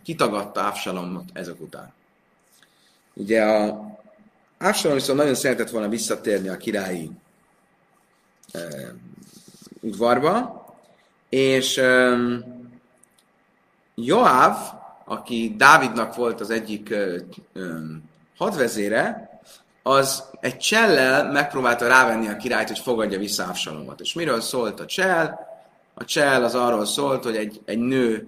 kitagadta 0.03 0.67
Absalomot 0.67 1.29
ezek 1.33 1.61
után. 1.61 1.93
Ugye 3.13 3.43
a 3.43 3.85
Absalom 4.57 4.97
viszont 4.97 5.17
nagyon 5.17 5.35
szeretett 5.35 5.69
volna 5.69 5.89
visszatérni 5.89 6.47
a 6.47 6.57
királyi 6.57 7.11
udvarba, 9.81 10.65
és 11.29 11.77
um, 11.77 12.43
Joáv, 13.95 14.57
aki 15.05 15.53
Dávidnak 15.57 16.15
volt 16.15 16.41
az 16.41 16.49
egyik 16.49 16.95
hadvezére, 18.37 19.29
az 19.83 20.23
egy 20.39 20.57
csellel 20.57 21.31
megpróbálta 21.31 21.87
rávenni 21.87 22.27
a 22.27 22.37
királyt, 22.37 22.67
hogy 22.67 22.79
fogadja 22.79 23.19
vissza 23.19 23.43
Absalomot. 23.43 23.99
És 23.99 24.13
miről 24.13 24.41
szólt 24.41 24.79
a 24.79 24.85
csell? 24.85 25.39
A 25.93 26.05
csell 26.05 26.43
az 26.43 26.55
arról 26.55 26.85
szólt, 26.85 27.23
hogy 27.23 27.35
egy, 27.35 27.61
egy 27.65 27.79
nő 27.79 28.27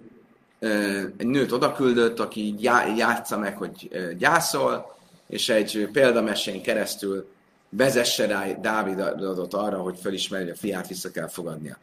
egy 1.17 1.27
nőt 1.27 1.51
odaküldött, 1.51 2.19
aki 2.19 2.55
játsza 2.95 3.37
meg, 3.37 3.57
hogy 3.57 3.89
gyászol, 4.17 4.97
és 5.27 5.49
egy 5.49 5.89
példamesén 5.91 6.61
keresztül 6.61 7.29
vezesse 7.69 8.25
rá 8.25 8.51
Dávidot 8.51 9.53
arra, 9.53 9.77
hogy 9.77 9.99
felismeri, 10.01 10.43
hogy 10.43 10.51
a 10.51 10.55
fiát 10.55 10.87
vissza 10.87 11.11
kell 11.11 11.27
fogadnia. 11.27 11.77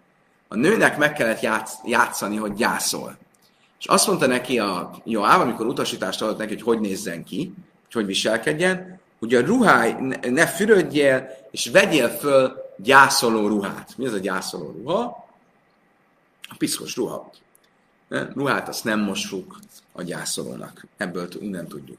A 0.49 0.57
nőnek 0.57 0.97
meg 0.99 1.13
kellett 1.13 1.41
játsz, 1.41 1.75
játszani, 1.85 2.37
hogy 2.37 2.53
gyászol. 2.53 3.17
És 3.79 3.87
azt 3.87 4.07
mondta 4.07 4.27
neki 4.27 4.59
a 4.59 4.91
Joáv, 5.05 5.41
amikor 5.41 5.67
utasítást 5.67 6.23
adott 6.23 6.39
neki, 6.39 6.53
hogy 6.53 6.63
hogy 6.63 6.81
nézzen 6.81 7.25
ki, 7.25 7.55
hogy 7.83 7.93
hogy 7.93 8.07
viselkedjen, 8.07 9.01
hogy 9.19 9.35
a 9.35 9.41
ruháj, 9.41 9.97
ne, 10.01 10.31
ne 10.31 10.47
fürödjél, 10.47 11.29
és 11.51 11.67
vegyél 11.67 12.09
föl 12.09 12.65
gyászoló 12.77 13.49
ruhát. 13.49 13.97
Mi 13.97 14.07
az 14.07 14.13
a 14.13 14.19
gyászoló 14.19 14.71
ruha? 14.71 15.27
A 16.49 16.55
piszkos 16.59 16.97
ruha. 16.97 17.31
Ruhát 18.09 18.69
azt 18.69 18.85
nem 18.85 19.01
mossuk 19.01 19.59
a 19.93 20.03
gyászolónak. 20.03 20.87
Ebből 20.97 21.29
innen 21.41 21.69
tudjuk. 21.69 21.99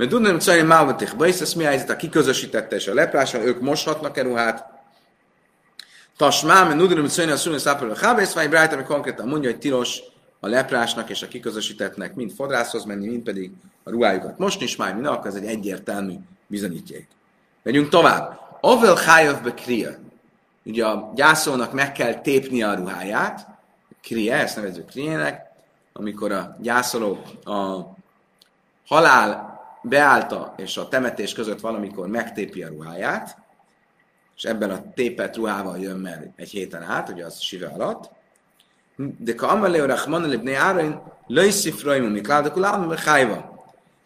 Mert 0.00 0.12
tudnám, 0.12 0.32
hogy 0.32 0.40
Szajni 0.40 0.66
Málvatich 0.66 1.16
Bajsz, 1.16 1.52
mi 1.52 1.64
helyzet, 1.64 1.90
a 1.90 1.96
kiközösítette 1.96 2.76
és 2.76 2.86
a 2.86 2.94
leprása, 2.94 3.44
ők 3.44 3.60
moshatnak-e 3.60 4.22
ruhát? 4.22 4.64
Tasmám, 6.16 6.66
mert 6.66 6.78
Nudrim 6.78 7.08
Szajni 7.08 7.30
a 7.30 7.36
szülő 7.36 7.58
szápoló 7.58 7.92
Hábész, 7.94 8.32
vagy 8.32 8.48
Brájt, 8.48 8.72
ami 8.72 8.82
konkrétan 8.82 9.28
mondja, 9.28 9.50
hogy 9.50 9.58
tilos 9.58 9.98
a 10.40 10.48
leprásnak 10.48 11.10
és 11.10 11.22
a 11.22 11.28
kiközösítettnek 11.28 12.14
mind 12.14 12.32
fodrászhoz 12.32 12.84
menni, 12.84 13.08
mind 13.08 13.22
pedig 13.22 13.50
a 13.82 13.90
ruhájukat 13.90 14.38
mosni, 14.38 14.64
és 14.64 14.76
már 14.76 14.94
minden, 14.94 15.20
ez 15.24 15.34
egy 15.34 15.46
egyértelmű 15.46 16.14
bizonyítjék. 16.46 17.08
Megyünk 17.62 17.88
tovább. 17.88 18.40
Avel 18.60 18.94
Hájav 18.94 19.42
be 19.42 19.54
kriya. 19.54 19.90
Ugye 20.64 20.86
a 20.86 21.12
gyászolnak 21.14 21.72
meg 21.72 21.92
kell 21.92 22.14
tépni 22.14 22.62
a 22.62 22.74
ruháját, 22.74 23.46
kriya, 24.02 24.34
ezt 24.34 24.56
nevezzük 24.56 24.86
kriének, 24.86 25.50
amikor 25.92 26.32
a 26.32 26.56
gyászoló 26.60 27.22
a 27.44 27.80
halál 28.86 29.49
beállta 29.82 30.54
és 30.56 30.76
a 30.76 30.88
temetés 30.88 31.32
között 31.32 31.60
valamikor 31.60 32.06
megtépi 32.06 32.62
a 32.62 32.68
ruháját, 32.68 33.38
és 34.36 34.44
ebben 34.44 34.70
a 34.70 34.82
tépet 34.94 35.36
ruhával 35.36 35.78
jön 35.78 35.96
meg 35.96 36.32
egy 36.36 36.50
héten 36.50 36.82
át, 36.82 37.08
ugye 37.08 37.24
az 37.24 37.40
sive 37.40 37.66
alatt, 37.66 38.10
de 39.18 39.34
ka 39.34 39.48
amalé 39.48 39.78
rachman 39.78 40.28
lebné 40.28 40.54
árain 40.54 41.00
löjszif 41.26 41.82
rajmu 41.82 42.08
mikládakul 42.08 42.64
állam 42.64 42.96
hájva. 42.96 43.58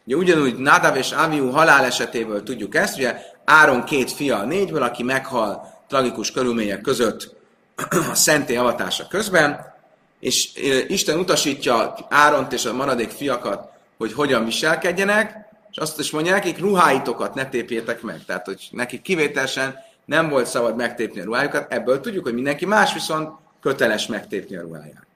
Ugye 0.05 0.17
ugyanúgy 0.17 0.57
Nadav 0.57 0.97
és 0.97 1.13
Aviu 1.13 1.51
halál 1.51 1.85
esetéből 1.85 2.43
tudjuk 2.43 2.75
ezt, 2.75 2.97
ugye 2.97 3.17
Áron 3.45 3.85
két 3.85 4.11
fia 4.11 4.39
a 4.39 4.45
négyből, 4.45 4.83
aki 4.83 5.03
meghal 5.03 5.73
tragikus 5.89 6.31
körülmények 6.31 6.81
között 6.81 7.37
a 8.11 8.15
szenté 8.15 8.57
avatása 8.57 9.07
közben, 9.07 9.73
és 10.21 10.51
Isten 10.89 11.19
utasítja 11.19 11.95
Áront 12.09 12.53
és 12.53 12.65
a 12.65 12.73
maradék 12.73 13.11
fiakat, 13.11 13.69
hogy 13.99 14.13
hogyan 14.13 14.45
viselkedjenek, 14.45 15.44
és 15.75 15.81
azt 15.81 15.99
is 15.99 16.11
mondja 16.11 16.33
nekik, 16.33 16.59
ruháitokat 16.59 17.35
ne 17.35 17.49
tépjétek 17.49 18.03
meg. 18.03 18.25
Tehát, 18.25 18.45
hogy 18.45 18.69
nekik 18.71 19.03
kivételesen 19.03 19.77
nem 20.05 20.29
volt 20.29 20.47
szabad 20.47 20.77
megtépni 20.77 21.21
a 21.21 21.25
ruhájukat, 21.25 21.73
ebből 21.73 22.01
tudjuk, 22.01 22.25
hogy 22.25 22.35
mindenki 22.35 22.67
más 22.67 22.93
viszont 22.93 23.31
köteles 23.61 24.07
megtépni 24.07 24.57
a 24.57 24.61
ruháját. 24.61 25.07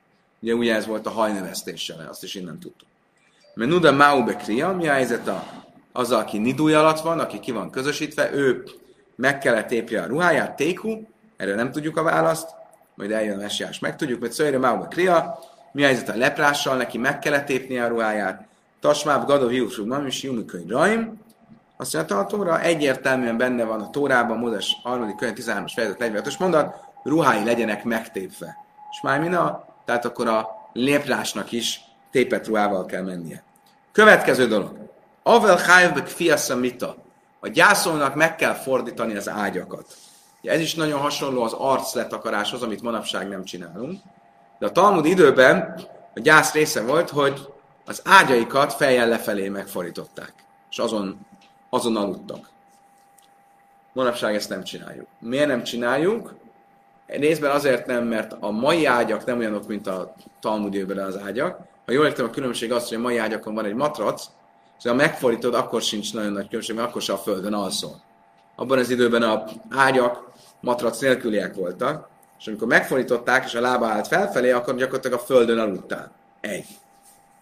Ugye 0.40 0.54
ugye 0.54 0.74
ez 0.74 0.86
volt 0.86 1.06
a 1.06 1.10
hajnevesztéssel, 1.10 2.06
azt 2.10 2.22
is 2.22 2.34
innen 2.34 2.58
tudtuk. 2.58 2.88
Mert 3.54 3.70
Nuda 3.70 3.92
Mau 3.92 4.24
Bekria, 4.24 4.72
mi 4.72 4.88
a 4.88 4.92
helyzet 4.92 5.28
a, 5.28 5.44
az, 5.92 6.12
aki 6.12 6.38
nidúj 6.38 6.74
alatt 6.74 7.00
van, 7.00 7.18
aki 7.20 7.40
ki 7.40 7.50
van 7.50 7.70
közösítve, 7.70 8.32
ő 8.32 8.64
meg 9.14 9.38
kellett 9.38 9.66
tépje 9.66 10.02
a 10.02 10.06
ruháját, 10.06 10.56
téku, 10.56 11.00
erre 11.36 11.54
nem 11.54 11.70
tudjuk 11.70 11.96
a 11.96 12.02
választ, 12.02 12.48
majd 12.94 13.10
eljön 13.10 13.38
a 13.38 13.40
messiás, 13.40 13.78
megtudjuk, 13.78 14.20
hogy 14.20 14.32
szöjre 14.32 14.58
mába 14.58 14.88
kria, 14.88 15.38
mi 15.72 15.82
a 15.82 15.86
helyzet 15.86 16.08
a 16.08 16.16
leprással, 16.16 16.76
neki 16.76 16.98
meg 16.98 17.18
kellett 17.18 17.46
tépni 17.46 17.78
a 17.78 17.88
ruháját, 17.88 18.48
tasmáb 18.80 19.26
gadov 19.26 19.50
hiúsú 19.50 19.86
mam 19.86 20.06
is 20.06 20.22
jumikönyv 20.22 20.68
raim, 20.68 21.26
azt 21.80 21.94
mondja, 21.94 22.18
a 22.18 22.26
Tóra 22.26 22.60
egyértelműen 22.60 23.36
benne 23.36 23.64
van 23.64 23.80
a 23.80 23.90
Tórában, 23.90 24.38
Mózes 24.38 24.80
3. 24.84 25.16
könyv 25.16 25.34
13-as 25.36 25.72
fejezet 25.74 25.96
45-ös 26.00 26.38
mondat, 26.38 26.74
ruhái 27.02 27.44
legyenek 27.44 27.84
megtépve. 27.84 28.56
És 28.90 29.00
már 29.02 29.20
mina, 29.20 29.64
tehát 29.84 30.04
akkor 30.04 30.28
a 30.28 30.48
léprásnak 30.72 31.52
is 31.52 31.80
tépet 32.10 32.46
ruhával 32.46 32.84
kell 32.84 33.02
mennie. 33.02 33.42
Következő 33.92 34.46
dolog. 34.46 34.76
Avel 35.22 35.56
hájvbek 35.56 36.06
fiasza 36.06 36.56
mita. 36.56 36.96
A 37.40 37.48
gyászolnak 37.48 38.14
meg 38.14 38.36
kell 38.36 38.54
fordítani 38.54 39.16
az 39.16 39.28
ágyakat. 39.28 39.86
Ez 40.42 40.60
is 40.60 40.74
nagyon 40.74 41.00
hasonló 41.00 41.42
az 41.42 41.52
arc 41.52 41.94
letakaráshoz, 41.94 42.62
amit 42.62 42.82
manapság 42.82 43.28
nem 43.28 43.44
csinálunk. 43.44 44.00
De 44.58 44.66
a 44.66 44.72
Talmud 44.72 45.04
időben 45.04 45.84
a 46.14 46.20
gyász 46.20 46.52
része 46.52 46.82
volt, 46.82 47.10
hogy 47.10 47.48
az 47.88 48.02
ágyaikat 48.04 48.72
fejjel 48.72 49.08
lefelé 49.08 49.48
megfordították, 49.48 50.32
és 50.70 50.78
azon, 50.78 51.26
azon 51.70 51.96
aludtak. 51.96 52.48
Manapság 53.92 54.34
ezt 54.34 54.48
nem 54.48 54.64
csináljuk. 54.64 55.06
Miért 55.18 55.46
nem 55.46 55.62
csináljuk? 55.62 56.34
Részben 57.06 57.50
azért 57.50 57.86
nem, 57.86 58.04
mert 58.04 58.36
a 58.40 58.50
mai 58.50 58.86
ágyak 58.86 59.24
nem 59.24 59.38
olyanok, 59.38 59.66
mint 59.66 59.86
a 59.86 60.14
Talmud 60.40 60.90
az 60.90 61.18
ágyak. 61.18 61.60
Ha 61.86 61.92
jól 61.92 62.06
értem, 62.06 62.24
a 62.24 62.30
különbség 62.30 62.72
az, 62.72 62.88
hogy 62.88 62.96
a 62.96 63.00
mai 63.00 63.18
ágyakon 63.18 63.54
van 63.54 63.64
egy 63.64 63.74
matrac, 63.74 64.26
és 64.78 64.84
ha 64.84 64.94
megfordítod, 64.94 65.54
akkor 65.54 65.82
sincs 65.82 66.14
nagyon 66.14 66.32
nagy 66.32 66.46
különbség, 66.46 66.76
mert 66.76 66.88
akkor 66.88 67.02
se 67.02 67.12
a 67.12 67.18
földön 67.18 67.52
alszol. 67.54 68.00
Abban 68.56 68.78
az 68.78 68.90
időben 68.90 69.22
a 69.22 69.44
ágyak 69.70 70.30
matrac 70.60 71.00
nélküliek 71.00 71.54
voltak, 71.54 72.08
és 72.38 72.46
amikor 72.46 72.68
megfordították, 72.68 73.44
és 73.44 73.54
a 73.54 73.60
lába 73.60 73.86
állt 73.86 74.06
felfelé, 74.06 74.50
akkor 74.50 74.76
gyakorlatilag 74.76 75.18
a 75.18 75.22
földön 75.22 75.58
aludtál. 75.58 76.12
Egy. 76.40 76.66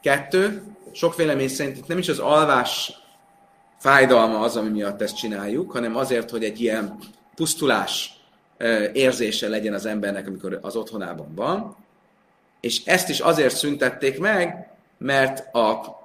Kettő, 0.02 0.62
sok 0.92 1.16
vélemény 1.16 1.48
szerint 1.48 1.76
itt 1.76 1.86
nem 1.86 1.98
is 1.98 2.08
az 2.08 2.18
alvás 2.18 2.92
fájdalma 3.78 4.38
az, 4.38 4.56
ami 4.56 4.68
miatt 4.68 5.02
ezt 5.02 5.16
csináljuk, 5.16 5.70
hanem 5.70 5.96
azért, 5.96 6.30
hogy 6.30 6.44
egy 6.44 6.60
ilyen 6.60 6.98
pusztulás 7.34 8.20
érzése 8.92 9.48
legyen 9.48 9.74
az 9.74 9.86
embernek, 9.86 10.26
amikor 10.26 10.58
az 10.62 10.76
otthonában 10.76 11.34
van. 11.34 11.76
És 12.60 12.84
ezt 12.84 13.08
is 13.08 13.20
azért 13.20 13.56
szüntették 13.56 14.18
meg, 14.18 14.70
mert 14.98 15.54
a 15.54 15.98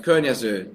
környező 0.00 0.72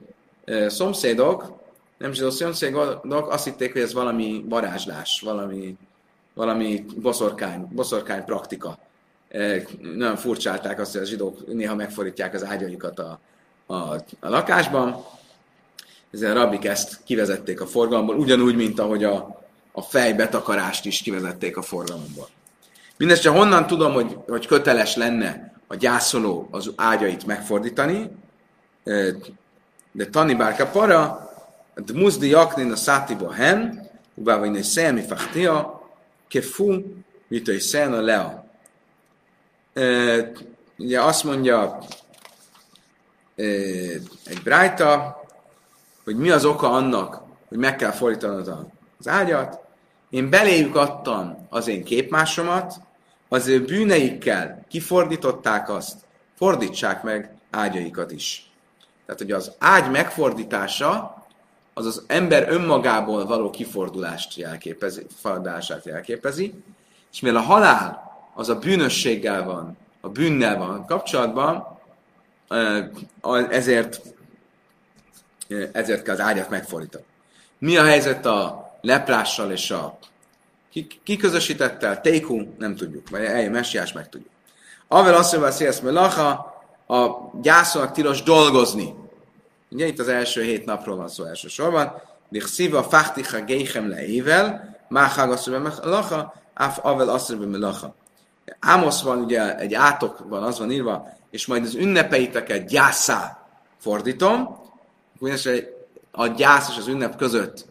szomszédok, 0.68 1.62
nem 1.98 2.14
zsidó 2.14 2.30
szomszédok 2.30 3.30
azt 3.30 3.44
hitték, 3.44 3.72
hogy 3.72 3.82
ez 3.82 3.94
valami 3.94 4.46
varázslás, 4.50 5.22
valami, 5.26 5.78
valami 6.34 6.86
boszorkány, 6.96 7.68
boszorkány 7.72 8.24
praktika. 8.26 8.78
Nagyon 9.96 10.16
furcsálták 10.16 10.80
azt, 10.80 10.92
hogy 10.92 11.02
a 11.02 11.06
zsidók 11.06 11.54
néha 11.54 11.76
megfordítják 11.76 12.34
az 12.34 12.44
ágyaikat 12.44 13.00
a, 13.00 13.20
a, 13.66 13.76
a 14.20 14.30
lakásban. 14.30 15.06
Ezzel 16.12 16.38
a 16.38 16.44
rabbik 16.44 16.66
ezt 16.66 17.00
kivezették 17.04 17.62
a 17.62 17.66
forgalomból, 17.66 18.16
ugyanúgy, 18.16 18.56
mint 18.56 18.80
ahogy 18.80 19.04
a, 19.04 19.42
a 19.72 19.82
fejbetakarást 19.82 20.86
is 20.86 21.02
kivezették 21.02 21.58
a 21.58 21.62
forgalomból. 21.62 22.28
Mindenesetre 22.98 23.40
honnan 23.40 23.68
tudom, 23.68 23.94
hogy, 23.94 24.18
hogy 24.28 24.48
köteles 24.48 24.96
lenne 24.96 25.54
a 25.68 25.76
gyászoló 25.76 26.48
az 26.52 26.72
ágyait 26.76 27.26
megfordítani, 27.26 28.10
de 29.92 30.06
Tani 30.12 30.36
Bárka 30.36 30.68
para, 30.68 31.30
de 32.20 32.26
jaknin 32.26 32.72
a 32.72 32.76
szátiba 32.76 33.32
hen, 33.32 33.90
ubáva 34.14 34.46
innen 34.46 34.64
szemi 34.64 35.02
fachtia, 35.02 35.82
kefu, 36.28 36.82
mit 37.28 37.48
a 37.74 38.02
lea. 38.02 38.43
Ugye 40.78 41.02
azt 41.02 41.24
mondja 41.24 41.78
egy 44.26 44.42
brájta, 44.44 45.22
hogy 46.04 46.16
mi 46.16 46.30
az 46.30 46.46
oka 46.46 46.72
annak, 46.72 47.22
hogy 47.48 47.58
meg 47.58 47.76
kell 47.76 47.92
fordítanod 47.92 48.68
az 49.00 49.08
ágyat. 49.08 49.60
Én 50.10 50.30
beléjük 50.30 50.76
adtam 50.76 51.48
az 51.50 51.68
én 51.68 51.84
képmásomat, 51.84 52.76
az 53.30 53.48
ő 53.48 53.66
bűneikkel 53.66 54.66
kifordították 54.70 55.70
azt, 55.70 55.96
fordítsák 56.36 57.04
meg 57.04 57.36
ágyaikat 57.52 58.12
is. 58.12 58.52
Tehát, 59.06 59.22
hogy 59.22 59.32
az 59.32 59.52
ágy 59.60 59.92
megfordítása 59.92 61.24
az 61.74 61.86
az 61.86 62.04
ember 62.08 62.50
önmagából 62.50 63.26
való 63.26 63.50
kifordulást 63.50 64.38
jelképezi, 64.38 65.06
fordulását 65.22 65.86
jelképezi, 65.86 66.64
és 67.12 67.20
mivel 67.20 67.42
a 67.42 67.46
halál 67.46 68.13
az 68.34 68.50
a 68.50 68.56
bűnösséggel 68.56 69.44
van, 69.44 69.78
a 70.02 70.10
bűnnel 70.10 70.58
van 70.58 70.86
kapcsolatban, 70.86 71.80
ezért, 73.50 74.02
ezért 75.72 76.04
kell 76.04 76.14
az 76.14 76.20
ágyat 76.20 76.50
megfordítani. 76.50 77.04
Mi 77.58 77.78
a 77.78 77.84
helyzet 77.84 78.26
a 78.26 78.72
leprással 78.82 79.52
és 79.52 79.72
a 79.72 79.98
kiközösítettel? 81.04 82.02
Tékú, 82.02 82.54
nem 82.58 82.76
tudjuk, 82.76 83.10
vagy 83.10 83.24
eljön 83.24 83.52
messiás, 83.52 83.92
meg 83.92 84.10
tudjuk. 84.10 84.30
Avel 84.88 85.14
azt 85.14 85.38
mondja, 85.38 85.72
hogy 85.72 85.80
melacha, 85.84 86.52
a 86.88 87.10
gyászolnak 87.42 87.92
tilos 87.92 88.24
dolgozni. 88.24 88.96
Ugye 89.72 89.86
itt 89.86 90.00
az 90.00 90.08
első 90.08 90.42
hét 90.42 90.66
napról 90.66 90.96
van 90.96 91.08
szó 91.08 91.24
elsősorban. 91.24 92.02
Szíva 92.32 92.84
fachticha 92.84 93.44
geichem 93.44 93.90
leével, 93.90 94.78
máhag 94.90 95.32
azt 95.32 95.48
mondja, 95.48 95.72
melacha, 95.84 96.34
avel 96.82 97.10
azt 97.10 97.30
mondja, 97.30 97.48
melacha. 97.48 97.96
Ámoszban 98.60 99.18
ugye 99.18 99.58
egy 99.58 99.74
átokban 99.74 100.44
az 100.44 100.60
van 100.60 100.72
írva, 100.72 101.18
és 101.30 101.46
majd 101.46 101.64
az 101.64 101.76
ünnepeiteket 101.76 102.66
gyászá 102.66 103.48
fordítom, 103.78 104.62
ugyanis 105.20 105.50
a 106.12 106.28
gyász 106.28 106.70
és 106.70 106.78
az 106.78 106.88
ünnep 106.88 107.16
között 107.16 107.66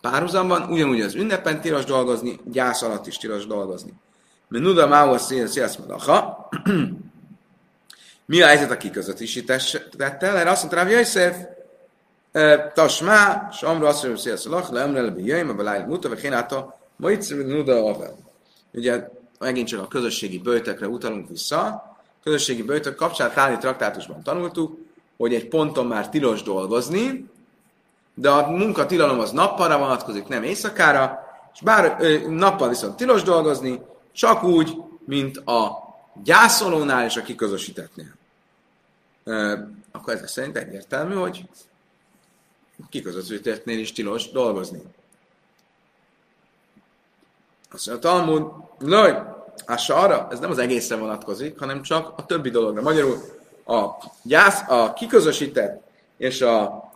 párhuzamban, 0.00 0.62
ugyanúgy 0.70 1.00
az 1.00 1.14
ünnepen 1.14 1.60
tilos 1.60 1.84
dolgozni, 1.84 2.40
gyász 2.44 2.82
alatt 2.82 3.06
is 3.06 3.16
tilos 3.16 3.46
dolgozni. 3.46 3.92
Mert 4.48 4.64
nuda 4.64 4.86
máua 4.86 5.18
szélsz 5.18 5.76
melacha, 5.76 6.48
mi 8.24 8.42
a 8.42 8.46
helyzet 8.46 8.70
a 8.70 8.76
kiközötítettel? 8.76 10.36
Erre 10.36 10.50
azt 10.50 10.62
mondta 10.62 10.82
Rav 10.82 10.90
Yosef, 10.90 11.36
Tasmá, 12.74 13.48
Samra 13.52 13.88
azt 13.88 14.02
mondja, 14.02 14.10
hogy 14.10 14.40
szélsz 14.40 14.70
le 14.70 14.80
emre 14.80 15.00
lebi 15.00 15.24
jöjjön, 15.24 15.48
a 15.48 15.54
beláj 15.54 15.84
muta, 15.84 16.08
vagy 16.08 16.20
hénáta, 16.20 16.78
majd 16.96 17.46
nuda 17.46 17.84
avel. 17.84 18.16
Ugye 18.72 19.08
megint 19.42 19.68
csak 19.68 19.80
a 19.80 19.88
közösségi 19.88 20.38
bőtökre 20.38 20.88
utalunk 20.88 21.28
vissza. 21.28 21.90
Közösségi 22.22 22.62
bőtök 22.62 22.94
kapcsán 22.94 23.32
Táni 23.32 23.58
traktátusban 23.58 24.22
tanultuk, 24.22 24.78
hogy 25.16 25.34
egy 25.34 25.48
ponton 25.48 25.86
már 25.86 26.08
tilos 26.08 26.42
dolgozni, 26.42 27.30
de 28.14 28.30
a 28.30 28.50
munkatilalom 28.50 29.18
az 29.18 29.30
nappalra 29.30 29.78
vonatkozik, 29.78 30.26
nem 30.26 30.42
éjszakára, 30.42 31.18
és 31.54 31.60
bár 31.60 31.96
ö, 32.00 32.28
nappal 32.28 32.68
viszont 32.68 32.96
tilos 32.96 33.22
dolgozni, 33.22 33.80
csak 34.12 34.42
úgy, 34.42 34.76
mint 35.04 35.36
a 35.36 35.78
gyászolónál 36.24 37.04
és 37.04 37.16
a 37.16 37.22
kiközösítettnél. 37.22 38.14
Ö, 39.24 39.58
akkor 39.92 40.14
ez 40.14 40.30
szerint 40.30 40.56
egyértelmű, 40.56 41.14
hogy 41.14 41.48
kiközösítettnél 42.90 43.78
is 43.78 43.92
tilos 43.92 44.30
dolgozni. 44.30 44.82
Azt 47.70 47.86
mondja, 47.86 48.10
a 48.10 48.12
Talmud, 48.12 48.52
arra, 49.88 50.28
ez 50.30 50.38
nem 50.38 50.50
az 50.50 50.58
egészre 50.58 50.96
vonatkozik, 50.96 51.58
hanem 51.58 51.82
csak 51.82 52.12
a 52.16 52.26
többi 52.26 52.50
dologra. 52.50 52.82
Magyarul 52.82 53.16
a, 53.64 53.86
gyász, 54.22 54.62
a 54.68 54.92
kiközösített 54.92 55.82
és 56.16 56.40
a 56.40 56.90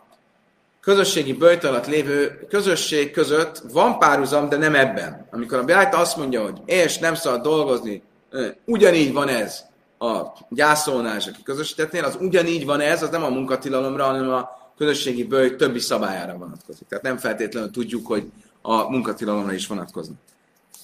közösségi 0.80 1.32
böjt 1.32 1.64
alatt 1.64 1.86
lévő 1.86 2.46
közösség 2.48 3.10
között 3.10 3.62
van 3.72 3.98
párhuzam, 3.98 4.48
de 4.48 4.56
nem 4.56 4.74
ebben. 4.74 5.26
Amikor 5.30 5.58
a 5.58 5.64
Bjájta 5.64 5.98
azt 5.98 6.16
mondja, 6.16 6.42
hogy 6.42 6.60
és 6.64 6.98
nem 6.98 7.14
szabad 7.14 7.42
dolgozni, 7.42 8.02
ugyanígy 8.64 9.12
van 9.12 9.28
ez 9.28 9.64
a 9.98 10.22
gyászolnál 10.48 11.16
és 11.16 11.26
a 11.26 11.30
kiközösítettnél, 11.30 12.04
az 12.04 12.16
ugyanígy 12.20 12.64
van 12.64 12.80
ez, 12.80 13.02
az 13.02 13.08
nem 13.08 13.24
a 13.24 13.28
munkatilalomra, 13.28 14.04
hanem 14.04 14.30
a 14.30 14.50
közösségi 14.76 15.24
böjt 15.24 15.56
többi 15.56 15.78
szabályára 15.78 16.36
vonatkozik. 16.36 16.88
Tehát 16.88 17.04
nem 17.04 17.16
feltétlenül 17.16 17.70
tudjuk, 17.70 18.06
hogy 18.06 18.30
a 18.62 18.90
munkatilalomra 18.90 19.52
is 19.52 19.66
vonatkoznak 19.66 20.18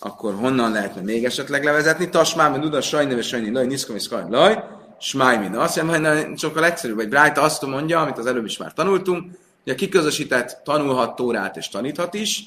akkor 0.04 0.34
honnan 0.34 0.72
lehetne 0.72 1.00
még 1.00 1.24
esetleg 1.24 1.64
levezetni? 1.64 2.08
Tasmá, 2.08 2.48
mert 2.48 2.62
Duda, 2.62 2.80
sajneve, 2.80 3.22
sajni, 3.22 3.50
laj, 3.50 3.66
niszkom, 3.66 3.96
és 3.96 4.02
skaj, 4.02 4.24
laj, 4.30 4.64
smájmina. 4.98 5.60
Azt 5.60 5.80
hiszem, 5.80 6.36
sokkal 6.36 6.64
egyszerűbb, 6.64 6.96
vagy 6.96 7.08
Brájta 7.08 7.40
azt 7.40 7.66
mondja, 7.66 8.00
amit 8.00 8.18
az 8.18 8.26
előbb 8.26 8.44
is 8.44 8.56
már 8.56 8.72
tanultunk, 8.72 9.30
hogy 9.64 9.72
a 9.72 9.76
kiközösített 9.76 10.60
tanulhat 10.64 11.16
Tórát 11.16 11.56
és 11.56 11.68
taníthat 11.68 12.14
is, 12.14 12.44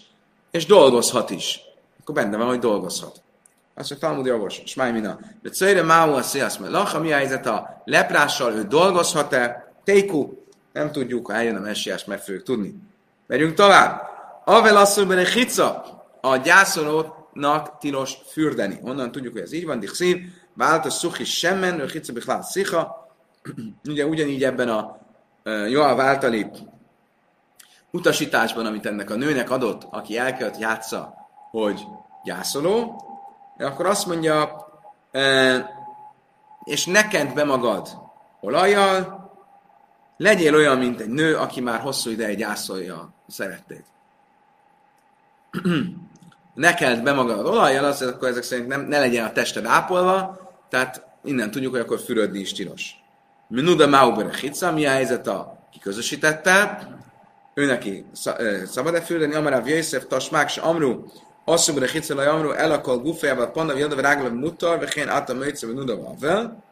és 0.52 0.66
dolgozhat 0.66 1.30
is. 1.30 1.60
Akkor 2.02 2.16
benne 2.16 2.38
van, 2.38 2.48
hogy 2.48 2.60
dolgozhat. 2.60 3.22
Azt 3.76 3.90
mondja, 3.90 4.08
Talmud 4.08 4.26
jogos, 4.26 4.62
smájmina. 4.66 5.20
De 5.42 5.50
cőre 5.50 5.84
máu 5.84 6.14
a 6.14 6.22
szélsz, 6.22 6.58
mert 6.58 6.72
lacha, 6.72 7.00
mi 7.00 7.12
a 7.12 7.16
helyzet 7.16 7.46
a 7.46 7.82
leprással, 7.86 8.54
ő 8.54 8.64
dolgozhat-e? 8.64 9.74
Téku, 9.84 10.30
nem 10.74 10.92
tudjuk, 10.92 11.28
ha 11.28 11.34
eljön 11.34 11.56
a 11.56 11.60
messiás, 11.60 12.06
meg 12.06 12.20
fogjuk 12.20 12.44
tudni. 12.44 12.76
Megyünk 13.28 13.54
tovább. 13.54 14.02
Avel 14.46 14.78
asszonyban 14.78 15.18
egy 15.18 15.28
hica, 15.28 15.86
a 16.22 16.38
gyászolónak 17.36 17.78
tilos 17.78 18.18
fürdeni. 18.32 18.80
Onnan 18.82 19.12
tudjuk, 19.12 19.34
hogy 19.34 19.42
ez 19.42 19.54
így 19.54 19.66
van, 19.66 19.80
dichszív, 19.80 20.18
vált 20.54 20.86
a 20.86 20.90
szuchi 20.90 21.24
semmen, 21.24 21.80
a 21.80 21.86
hica 21.86 22.14
bichlát 22.14 22.44
szicha. 22.44 23.10
Ugye 23.90 24.06
ugyanígy 24.06 24.44
ebben 24.44 24.70
a 24.70 24.98
Joab 25.44 26.00
általi 26.00 26.50
utasításban, 27.92 28.66
amit 28.66 28.86
ennek 28.86 29.10
a 29.10 29.16
nőnek 29.16 29.50
adott, 29.50 29.84
aki 29.90 30.18
el 30.18 30.34
kellett 30.34 30.58
játsza, 30.58 31.14
hogy 31.52 31.86
gyászoló, 32.24 33.04
akkor 33.58 33.86
azt 33.86 34.06
mondja, 34.06 34.66
és 36.64 36.86
ne 36.86 37.08
kent 37.08 37.34
be 37.34 37.44
magad 37.44 37.90
olajjal, 38.42 39.24
legyél 40.18 40.56
olyan, 40.56 40.78
mint 40.78 41.00
egy 41.00 41.10
nő, 41.10 41.36
aki 41.36 41.62
már 41.62 41.80
hosszú 41.80 42.10
ideje 42.10 42.34
gyászolja 42.34 43.14
szerettét. 43.28 43.86
ne 46.56 46.74
kent 46.74 47.04
be 47.04 47.14
magad 47.14 47.46
olajjal, 47.46 47.86
az, 47.86 48.02
akkor 48.02 48.28
ezek 48.28 48.44
szerint 48.44 48.68
nem, 48.68 48.82
ne 48.82 49.00
legyen 49.00 49.26
a 49.26 49.32
tested 49.32 49.66
ápolva, 49.66 50.40
tehát 50.70 51.06
innen 51.24 51.52
tudjuk, 51.52 51.72
hogy 51.72 51.82
akkor 51.82 52.00
fürödni 52.00 52.40
is 52.40 52.54
tilos. 52.54 52.96
Minuda 53.48 53.88
Maubere 53.88 54.38
Hitza, 54.42 54.72
mi 54.72 54.86
a 54.86 54.90
helyzet 54.90 55.28
a 55.28 55.58
kiközösítette, 55.72 56.88
ő 57.54 57.66
neki 57.66 58.06
szabad-e 58.66 59.02
fürdeni, 59.02 59.36
Amarav 59.36 59.68
Jöjszef, 59.68 60.06
Tasmák, 60.08 60.50
se 60.50 60.62
Amru, 60.62 61.04
Asszumra 61.46 61.86
Hitza, 61.86 62.32
Amru, 62.32 62.52
elakol 62.52 62.98
gufejával, 62.98 63.52
Pannav, 63.52 63.78
Jadav, 63.78 64.00
Ráglav, 64.00 64.34
Mutar, 64.34 64.80
Vechén, 64.80 65.08
Ata, 65.08 65.34
Möjtsze, 65.34 65.68
Nuda, 65.68 66.02
Vavel. 66.02 66.64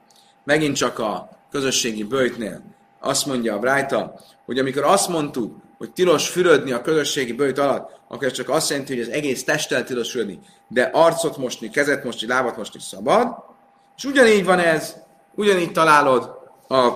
Megint 0.43 0.76
csak 0.76 1.00
a 1.00 1.30
közösségi 1.52 2.04
bőjtnél 2.04 2.62
azt 3.00 3.26
mondja 3.26 3.54
a 3.54 3.60
Brájta, 3.60 4.19
hogy 4.46 4.60
amikor 4.60 4.84
azt 4.84 5.08
mondtuk, 5.08 5.56
hogy 5.84 5.91
tilos 5.91 6.30
fürödni 6.30 6.72
a 6.72 6.82
közösségi 6.82 7.34
bőjt 7.34 7.58
alatt, 7.58 8.00
akkor 8.08 8.28
ez 8.28 8.34
csak 8.34 8.50
azt 8.50 8.69
jelenti, 8.69 8.93
hogy 8.93 9.02
az 9.02 9.10
egész 9.10 9.43
testtel 9.43 9.84
tilos 9.84 10.12
fürödni, 10.12 10.39
de 10.67 10.89
arcot 10.93 11.38
mosni, 11.38 11.69
kezet 11.69 12.04
mosni, 12.04 12.28
lábat 12.28 12.58
mosni 12.58 12.80
szabad. 12.80 13.36
És 13.98 14.04
ugyanígy 14.04 14.46
van 14.46 14.60
ez, 14.60 14.96
ugyanígy 15.36 15.72
találod 15.72 16.30
a 16.67 16.93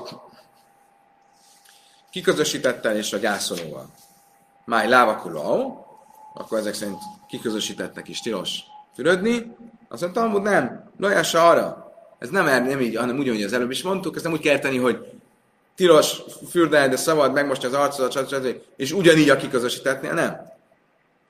kiközösítettel 2.12 2.96
és 2.96 3.14
a 3.14 3.18
gyászolóval. 3.18 3.90
Máj 4.66 4.90
lávakuló, 4.90 5.86
akkor 6.34 6.58
ezek 6.58 6.74
szerint 6.74 7.02
kiközösítettnek 7.28 8.08
is 8.08 8.22
tilos 8.22 8.60
fürödni. 8.96 9.56
Azt 9.90 10.02
mondta, 10.02 10.20
Talmud 10.20 10.42
nem, 10.42 10.92
lojása 10.98 11.48
arra. 11.48 11.94
Ez 12.20 12.30
nem, 12.30 12.48
er, 12.48 12.64
nem 12.64 12.82
így, 12.82 12.96
hanem 12.96 13.18
úgy, 13.18 13.28
hogy 13.28 13.44
az 13.44 13.54
előbb 13.54 13.72
is 13.72 13.84
mondtuk, 13.84 14.16
ezt 14.16 14.24
nem 14.24 14.34
úgy 14.34 14.42
kell 14.42 14.60
tenni, 14.60 14.78
hogy 14.78 15.17
tilos 15.78 16.22
fürdeni, 16.50 16.90
de 16.90 16.96
szabad 16.96 17.34
megmosni 17.34 17.66
az 17.66 17.74
arcodat, 17.74 18.12
stb. 18.12 18.62
és 18.76 18.92
ugyanígy 18.92 19.30
a 19.30 19.36
kiközösítetnél, 19.36 20.14
nem. 20.14 20.54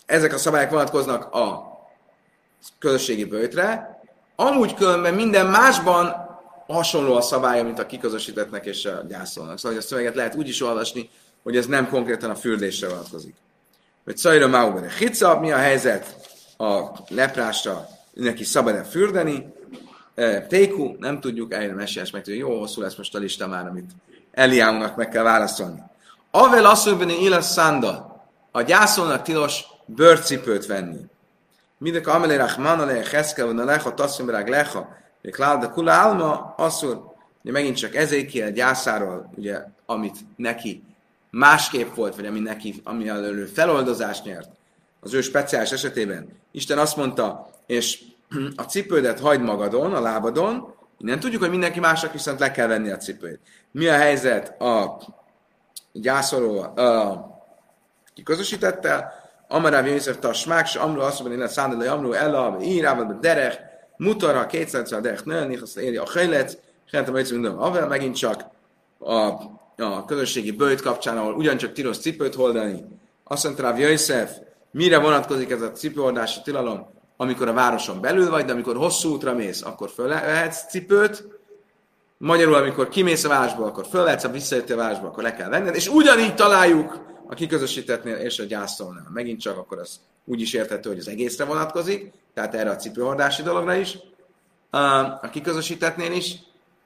Ezek 0.05 0.33
a 0.33 0.37
szabályok 0.37 0.69
vonatkoznak 0.69 1.33
a 1.33 1.75
közösségi 2.79 3.25
bőtre, 3.25 3.99
amúgy 4.35 4.73
különben 4.73 5.13
minden 5.13 5.45
másban 5.45 6.25
hasonló 6.67 7.15
a 7.15 7.21
szabálya, 7.21 7.63
mint 7.63 7.79
a 7.79 7.85
kiközösítetnek 7.85 8.65
és 8.65 8.85
a 8.85 9.03
gyászolnak. 9.07 9.57
Szóval 9.57 9.71
hogy 9.71 9.85
a 9.85 9.87
szöveget 9.87 10.15
lehet 10.15 10.35
úgy 10.35 10.47
is 10.47 10.61
olvasni, 10.61 11.09
hogy 11.43 11.57
ez 11.57 11.65
nem 11.65 11.89
konkrétan 11.89 12.29
a 12.29 12.35
fürdésre 12.35 12.87
vonatkozik. 12.87 13.35
Vagy 14.03 14.17
Szajra 14.17 14.47
Maubere 14.47 14.91
Hica, 14.97 15.39
mi 15.39 15.51
a 15.51 15.57
helyzet 15.57 16.15
a 16.57 16.83
leprásra, 17.07 17.87
neki 18.13 18.43
szabad-e 18.43 18.83
fürdeni? 18.83 19.53
Téku, 20.47 20.95
nem 20.99 21.19
tudjuk, 21.19 21.53
eljön 21.53 21.73
a 21.73 21.75
messiás 21.75 22.11
meg, 22.11 22.27
jó 22.27 22.59
hosszú 22.59 22.81
lesz 22.81 22.95
most 22.95 23.15
a 23.15 23.19
lista 23.19 23.47
már, 23.47 23.67
amit 23.67 23.91
Eliáunak 24.37 24.95
meg 24.95 25.09
kell 25.09 25.23
válaszolni. 25.23 25.83
Avel 26.31 26.65
asszonybeni 26.65 27.21
éles 27.21 27.45
szánda, 27.45 28.21
a 28.51 28.61
gyászolnak 28.61 29.21
tilos 29.21 29.63
bőrcipőt 29.85 30.65
venni. 30.65 30.99
Mindek 31.77 32.07
amelé 32.07 32.35
rachman 32.35 32.79
alé 32.79 33.03
heszke, 33.11 33.43
van 33.43 33.59
a 33.59 33.63
lecha, 33.63 33.93
tasszimrág 33.93 34.47
lecha, 34.47 34.89
de 35.21 35.67
kula 35.73 35.91
álma, 35.91 36.53
asszur, 36.57 37.01
ugye 37.43 37.51
megint 37.51 37.77
csak 37.77 37.95
ezékiel 37.95 38.51
gyászáról, 38.51 39.29
ugye, 39.35 39.63
amit 39.85 40.17
neki 40.35 40.83
másképp 41.29 41.95
volt, 41.95 42.15
vagy 42.15 42.25
ami 42.25 42.39
neki, 42.39 42.81
ami 42.83 43.07
előlő 43.07 43.45
feloldozást 43.45 44.23
nyert, 44.23 44.49
az 44.99 45.13
ő 45.13 45.21
speciális 45.21 45.71
esetében. 45.71 46.27
Isten 46.51 46.77
azt 46.77 46.95
mondta, 46.95 47.49
és 47.65 48.03
a 48.55 48.61
cipődet 48.61 49.19
hagyd 49.19 49.41
magadon, 49.41 49.93
a 49.93 50.01
lábadon, 50.01 50.75
innen 50.97 51.19
tudjuk, 51.19 51.41
hogy 51.41 51.49
mindenki 51.49 51.79
másnak 51.79 52.11
viszont 52.11 52.39
le 52.39 52.51
kell 52.51 52.67
venni 52.67 52.89
a 52.89 52.97
cipőt. 52.97 53.39
Mi 53.71 53.87
a 53.87 53.95
helyzet 53.95 54.61
a 54.61 54.97
gyászoló, 55.91 56.59
a 56.59 57.25
kiközösítettel? 58.13 59.13
Amaráv 59.47 59.87
Jöjszef 59.87 60.17
Tasmák, 60.19 60.67
és 60.67 60.75
Amru 60.75 61.01
azt 61.01 61.19
mondja, 61.19 61.39
hogy 61.39 61.49
Szándalai 61.49 61.87
Amru, 61.87 62.11
Ella, 62.11 62.57
Írával, 62.61 63.17
Derech, 63.21 63.59
Mutara, 63.97 64.45
kétszer 64.45 64.85
a 64.91 64.99
Derech 64.99 65.25
nőni, 65.25 65.57
azt 65.57 65.77
éri 65.77 65.97
a 65.97 66.05
Hajlet, 66.05 66.61
Hentem 66.91 67.15
Öjtsz 67.15 67.31
minden 67.31 67.51
Avel, 67.51 67.87
megint 67.87 68.15
csak 68.15 68.45
a, 68.99 69.15
a 69.83 70.05
közösségi 70.05 70.51
bőjt 70.51 70.81
kapcsán, 70.81 71.17
ahol 71.17 71.33
ugyancsak 71.33 71.71
tilos 71.71 71.97
cipőt 71.97 72.35
holdani. 72.35 72.85
Azt 73.23 73.43
mondta 73.43 73.61
Ráv 73.61 73.79
Jöjszef, 73.79 74.31
mire 74.71 74.99
vonatkozik 74.99 75.51
ez 75.51 75.61
a 75.61 75.71
cipőhordási 75.71 76.41
tilalom? 76.43 76.89
Amikor 77.17 77.47
a 77.47 77.53
városon 77.53 78.01
belül 78.01 78.29
vagy, 78.29 78.45
de 78.45 78.51
amikor 78.51 78.75
hosszú 78.75 79.13
útra 79.13 79.33
mész, 79.33 79.61
akkor 79.61 79.89
fölvehetsz 79.89 80.69
cipőt, 80.69 81.37
Magyarul, 82.19 82.53
amikor 82.53 82.89
kimész 82.89 83.23
a 83.23 83.29
városból, 83.29 83.65
akkor 83.65 83.85
fölvetsz, 83.85 84.23
ha 84.23 84.29
visszajöttél 84.29 84.79
a 84.79 84.81
városba, 84.81 85.07
akkor 85.07 85.23
le 85.23 85.33
kell 85.33 85.49
venned, 85.49 85.75
és 85.75 85.87
ugyanígy 85.87 86.35
találjuk 86.35 87.05
a 87.27 87.33
kiközösítetnél 87.33 88.15
és 88.15 88.39
a 88.39 88.43
gyászolnál. 88.43 89.09
Megint 89.13 89.39
csak 89.39 89.57
akkor 89.57 89.79
az 89.79 89.99
úgy 90.25 90.41
is 90.41 90.53
érthető, 90.53 90.89
hogy 90.89 90.99
az 90.99 91.07
egészre 91.07 91.43
vonatkozik, 91.45 92.11
tehát 92.33 92.55
erre 92.55 92.69
a 92.69 92.75
cipőhordási 92.75 93.41
dologra 93.41 93.75
is, 93.75 93.97
a 95.21 95.29
kiközösítetnél 95.29 96.11
is, 96.11 96.35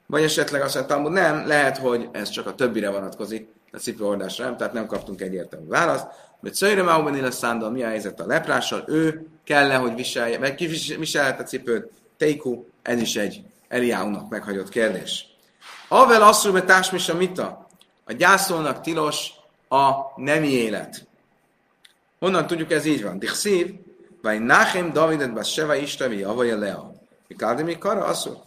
vagy 0.06 0.22
esetleg 0.22 0.62
azt 0.62 0.74
mondtam, 0.74 1.02
hogy 1.02 1.12
nem, 1.12 1.46
lehet, 1.46 1.78
hogy 1.78 2.08
ez 2.12 2.28
csak 2.28 2.46
a 2.46 2.54
többire 2.54 2.90
vonatkozik, 2.90 3.48
a 3.72 3.78
cipőhordásra 3.78 4.44
nem, 4.44 4.56
tehát 4.56 4.72
nem 4.72 4.86
kaptunk 4.86 5.20
egyértelmű 5.20 5.66
választ. 5.66 6.06
Mert 6.40 6.54
Szöjre 6.54 6.82
Mauben 6.82 7.24
a 7.24 7.30
szándal, 7.30 7.70
mi 7.70 7.82
a 7.82 7.86
helyzet 7.88 8.20
a 8.20 8.26
leprással, 8.26 8.84
ő 8.86 9.26
kell 9.44 9.70
-e, 9.70 9.76
hogy 9.76 9.94
viselje, 9.94 10.38
meg 10.38 10.54
kiviselhet 10.54 11.40
a 11.40 11.42
cipőt, 11.42 11.90
Teiku, 12.16 12.64
ez 12.82 13.00
is 13.00 13.16
egy 13.16 13.42
Eliáunak 13.68 14.28
meghagyott 14.28 14.68
kérdés. 14.68 15.26
Avel 15.88 16.22
asszul 16.22 16.52
be 16.52 16.62
társmisa 16.62 17.14
mita. 17.14 17.66
A 18.04 18.12
gyászolnak 18.12 18.80
tilos 18.80 19.30
a 19.68 19.90
nemi 20.16 20.48
élet. 20.48 21.06
Honnan 22.18 22.46
tudjuk, 22.46 22.72
ez 22.72 22.84
így 22.84 23.02
van? 23.02 23.18
Dichszív, 23.18 23.74
vagy 24.22 24.40
Nachem 24.40 24.92
Davidet 24.92 25.32
bas 25.32 25.52
Seva 25.52 25.74
Istevi, 25.74 26.22
avaja 26.22 26.58
Lea. 26.58 26.92
Mikárdi 27.28 27.62
mi 27.62 27.78
kara 27.78 28.04
asszul? 28.04 28.42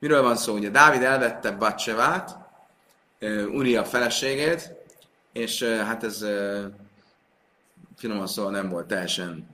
Miről 0.00 0.22
van 0.22 0.36
szó? 0.36 0.54
Ugye 0.54 0.70
Dávid 0.70 1.02
elvette 1.02 1.50
Batsevát, 1.50 2.38
Uria 3.50 3.84
feleségét, 3.84 4.74
és 5.32 5.62
hát 5.62 6.04
ez 6.04 6.26
finoman 7.96 8.26
szóval 8.26 8.50
nem 8.50 8.68
volt 8.68 8.86
teljesen 8.86 9.48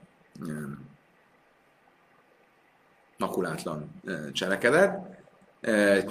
makulátlan 3.17 4.01
cselekedet. 4.33 4.99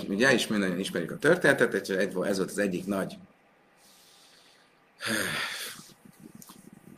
Ugye 0.09 0.33
is 0.33 0.47
nagyon 0.47 0.79
ismerjük 0.79 1.11
a 1.11 1.19
történetet, 1.19 1.91
ez 1.91 2.15
volt 2.15 2.51
az 2.51 2.59
egyik 2.59 2.87
nagy 2.87 3.19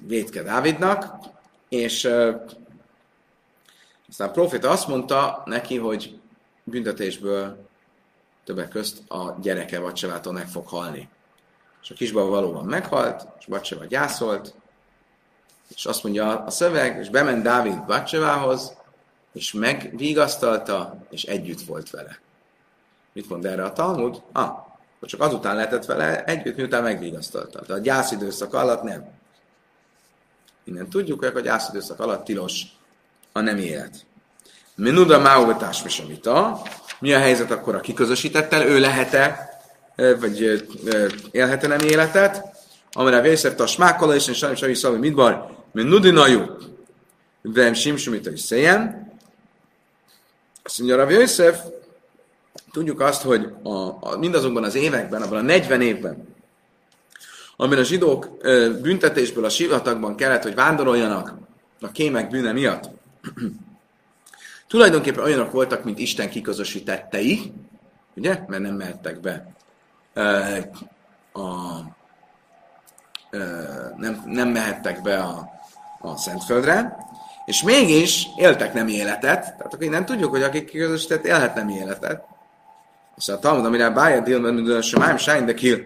védke 0.04 0.42
Dávidnak, 0.42 1.26
és 1.68 2.04
aztán 4.08 4.28
a 4.28 4.30
profita 4.30 4.70
azt 4.70 4.88
mondta 4.88 5.42
neki, 5.44 5.76
hogy 5.76 6.17
büntetésből 6.70 7.68
többek 8.44 8.68
közt 8.68 9.10
a 9.10 9.36
gyereke 9.40 9.78
Vacsevától 9.78 10.32
meg 10.32 10.48
fog 10.48 10.66
halni. 10.66 11.08
És 11.82 11.90
a 11.90 11.94
kisbaba 11.94 12.28
valóban 12.28 12.64
meghalt, 12.64 13.26
és 13.38 13.46
Vacseva 13.46 13.84
gyászolt, 13.84 14.54
és 15.74 15.86
azt 15.86 16.02
mondja 16.02 16.44
a 16.44 16.50
szöveg, 16.50 16.98
és 16.98 17.08
bement 17.08 17.42
Dávid 17.42 17.86
Vacsevához, 17.86 18.76
és 19.32 19.52
megvigasztalta, 19.52 21.06
és 21.10 21.24
együtt 21.24 21.60
volt 21.60 21.90
vele. 21.90 22.18
Mit 23.12 23.28
mond 23.28 23.44
erre 23.44 23.64
a 23.64 23.72
Talmud? 23.72 24.22
Ah, 24.32 24.66
csak 25.00 25.20
azután 25.20 25.54
lehetett 25.54 25.84
vele 25.84 26.24
együtt, 26.24 26.56
miután 26.56 26.82
megvigasztalta. 26.82 27.60
De 27.60 27.72
a 27.72 27.78
gyászidőszak 27.78 28.54
alatt 28.54 28.82
nem. 28.82 29.08
Innen 30.64 30.88
tudjuk, 30.88 31.24
hogy 31.24 31.36
a 31.36 31.40
gyászidőszak 31.40 32.00
alatt 32.00 32.24
tilos 32.24 32.62
a 33.32 33.40
nem 33.40 33.58
élet. 33.58 34.06
Menuda 34.80 35.18
máugatás 35.18 35.82
misamita. 35.82 36.62
Mi 37.00 37.12
a 37.12 37.18
helyzet 37.18 37.50
akkor 37.50 37.74
a 37.74 37.80
kiközösítettel? 37.80 38.66
Ő 38.66 38.78
lehet-e, 38.78 39.48
vagy 40.20 40.66
élhet-e 41.30 41.66
nem 41.66 41.80
életet? 41.80 42.44
Amire 42.92 43.20
vészett 43.20 43.60
a 43.60 43.66
smákola, 43.66 44.14
és 44.14 44.30
sajnos 44.32 44.58
sajnos 44.58 44.78
szavai 44.78 44.98
midbar, 44.98 45.56
menudinajú, 45.72 46.56
vem 47.42 47.72
simsumita 47.72 48.30
is 48.30 48.40
széjen, 48.40 49.12
azt 50.62 50.78
mondja 50.78 50.96
Rav 50.96 51.10
Yosef, 51.10 51.58
tudjuk 52.72 53.00
azt, 53.00 53.22
hogy 53.22 53.48
a, 53.62 53.70
a, 54.00 54.16
mindazokban 54.18 54.64
az 54.64 54.74
években, 54.74 55.22
abban 55.22 55.38
a 55.38 55.42
40 55.42 55.82
évben, 55.82 56.28
amiben 57.56 57.78
a 57.78 57.84
zsidók 57.84 58.36
ö, 58.40 58.80
büntetésből 58.80 59.44
a 59.44 59.48
sivatagban 59.48 60.16
kellett, 60.16 60.42
hogy 60.42 60.54
vándoroljanak 60.54 61.34
a 61.80 61.90
kémek 61.90 62.30
bűne 62.30 62.52
miatt, 62.52 62.90
tulajdonképpen 64.68 65.24
olyanok 65.24 65.52
voltak, 65.52 65.84
mint 65.84 65.98
Isten 65.98 66.30
kiközösítettei, 66.30 67.52
ugye? 68.16 68.44
Mert 68.46 68.62
nem 68.62 68.74
mehettek 68.74 69.20
be 69.20 69.46
a, 71.32 71.78
nem, 73.96 74.22
nem 74.26 74.48
mehettek 74.48 75.02
be 75.02 75.18
a, 75.18 75.50
a 76.00 76.16
Szentföldre, 76.16 76.96
és 77.44 77.62
mégis 77.62 78.26
éltek 78.36 78.74
nem 78.74 78.88
életet, 78.88 79.40
tehát 79.40 79.74
akkor 79.74 79.88
nem 79.88 80.04
tudjuk, 80.04 80.30
hogy 80.30 80.42
akik 80.42 80.64
kiközösített 80.64 81.24
élhet 81.24 81.54
nem 81.54 81.68
életet. 81.68 82.24
Azt 83.16 83.28
mondja 83.28 83.48
a 83.48 83.50
Talmud, 83.50 83.66
amire 83.66 83.90
bája 83.90 84.20
dél, 84.20 84.38
mert 84.40 84.82
sem 84.82 85.16
sájn, 85.16 85.46
de 85.46 85.54
kill. 85.54 85.78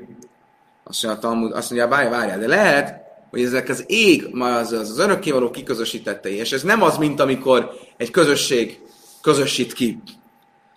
Azt 0.84 1.02
mondja 1.02 1.20
a 1.20 1.22
Talmud, 1.22 1.52
azt 1.52 1.70
mondja 1.70 1.86
a 1.86 1.90
bája, 1.90 2.10
várjál, 2.10 2.38
de 2.38 2.46
lehet, 2.46 3.01
hogy 3.32 3.42
ezek 3.42 3.68
az 3.68 3.84
ég, 3.86 4.28
az, 4.38 4.72
az, 4.72 4.90
az 4.90 4.98
örökkévaló 4.98 5.50
kiközösítettei, 5.50 6.34
és 6.34 6.52
ez 6.52 6.62
nem 6.62 6.82
az, 6.82 6.96
mint 6.96 7.20
amikor 7.20 7.70
egy 7.96 8.10
közösség 8.10 8.80
közösít 9.22 9.72
ki. 9.72 10.02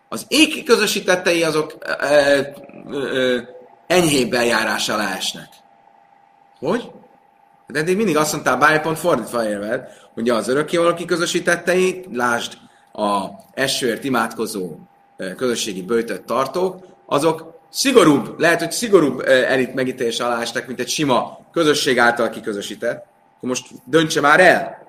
Az 0.10 0.26
ég 0.28 0.54
kiközösítettei 0.54 1.44
azok 1.44 1.76
e, 1.80 1.96
e, 2.00 2.54
e, 2.92 3.50
enyhébb 3.88 4.34
eljárás 4.34 4.90
alá 4.90 5.16
esnek. 5.16 5.50
Hogy? 6.60 6.92
De 7.68 7.80
eddig 7.80 7.96
mindig 7.96 8.18
azt 8.18 8.32
mondtál, 8.32 8.58
bárja 8.58 8.80
pont 8.80 9.00
fordítva 9.00 9.48
érved, 9.48 9.88
hogy 10.14 10.30
az 10.30 10.48
örökkévaló 10.48 10.94
kiközösítettei, 10.94 12.06
lásd 12.12 12.54
a 12.94 13.26
esőért 13.54 14.04
imádkozó 14.04 14.76
közösségi 15.38 15.82
bőjtött 15.82 16.26
tartók, 16.26 16.86
azok 17.06 17.55
szigorúbb, 17.76 18.40
lehet, 18.40 18.60
hogy 18.60 18.72
szigorúbb 18.72 19.20
elit 19.28 19.74
megítélés 19.74 20.20
alá 20.20 20.42
estek, 20.42 20.68
mint 20.68 20.80
egy 20.80 20.90
sima 20.90 21.40
közösség 21.52 22.00
által 22.00 22.30
kiközösített. 22.30 23.06
Akkor 23.38 23.50
most 23.50 23.68
döntse 23.84 24.22
már 24.22 24.40
el. 24.40 24.88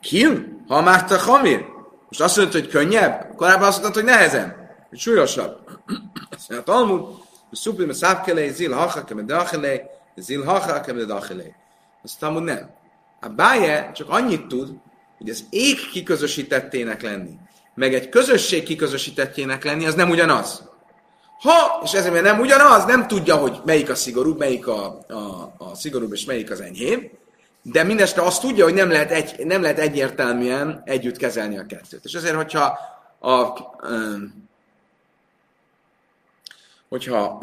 Kim? 0.00 0.64
Ha 0.68 0.82
már 0.82 1.04
te 1.04 1.18
hamir? 1.18 1.64
Most 2.08 2.20
azt 2.20 2.36
mondod, 2.36 2.54
hogy 2.54 2.68
könnyebb? 2.68 3.32
Korábban 3.36 3.68
azt 3.68 3.80
mondtad, 3.80 4.02
hogy 4.02 4.12
nehezem. 4.12 4.54
Hogy 4.88 4.98
súlyosabb. 4.98 5.58
Azt 6.30 6.48
mondja, 6.48 6.72
Talmud, 6.72 7.04
Szupim, 7.52 7.92
Szávkelé, 7.92 8.50
Zil, 8.50 8.72
Hacha, 8.72 9.04
Kemedachelé, 9.04 9.82
Zil, 10.16 10.44
Hacha, 10.44 10.80
Kemedachelé. 10.80 11.54
Azt 12.02 12.18
Talmud 12.18 12.42
nem. 12.42 12.70
A 13.20 13.28
báje 13.28 13.90
csak 13.94 14.08
annyit 14.08 14.46
tud, 14.46 14.70
hogy 15.18 15.28
az 15.28 15.44
ég 15.50 15.90
kiközösítettének 15.92 17.02
lenni, 17.02 17.38
meg 17.74 17.94
egy 17.94 18.08
közösség 18.08 18.62
kiközösítettjének 18.62 19.64
lenni, 19.64 19.86
az 19.86 19.94
nem 19.94 20.10
ugyanaz. 20.10 20.67
Ha, 21.40 21.80
és 21.84 21.92
ezért 21.92 22.22
nem 22.22 22.40
ugyanaz, 22.40 22.84
nem 22.84 23.06
tudja, 23.06 23.36
hogy 23.36 23.60
melyik 23.64 23.90
a 23.90 23.94
szigorúbb, 23.94 24.38
melyik 24.38 24.66
a, 24.66 24.98
a, 25.08 25.52
a 25.58 25.74
szigorúbb 25.74 26.12
és 26.12 26.24
melyik 26.24 26.50
az 26.50 26.60
enyhébb, 26.60 27.10
de 27.62 27.82
mindestre 27.82 28.22
azt 28.22 28.40
tudja, 28.40 28.64
hogy 28.64 28.74
nem 28.74 28.90
lehet, 28.90 29.10
egy, 29.10 29.46
nem 29.46 29.62
lehet 29.62 29.78
egyértelműen 29.78 30.82
együtt 30.84 31.16
kezelni 31.16 31.58
a 31.58 31.66
kettőt. 31.66 32.04
És 32.04 32.12
ezért, 32.12 32.34
hogyha 32.34 32.78
a, 33.18 33.58
hogyha 36.88 37.40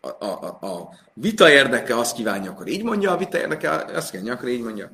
a, 0.00 0.24
a, 0.24 0.26
a, 0.26 0.66
a 0.66 0.90
vita 1.12 1.50
érdeke 1.50 1.96
azt 1.98 2.14
kívánja, 2.14 2.50
akkor 2.50 2.66
így 2.66 2.82
mondja, 2.82 3.10
a 3.10 3.16
vita 3.16 3.38
érdeke 3.38 3.70
azt 3.70 4.10
kívánja, 4.10 4.32
akkor 4.32 4.48
így 4.48 4.62
mondja. 4.62 4.90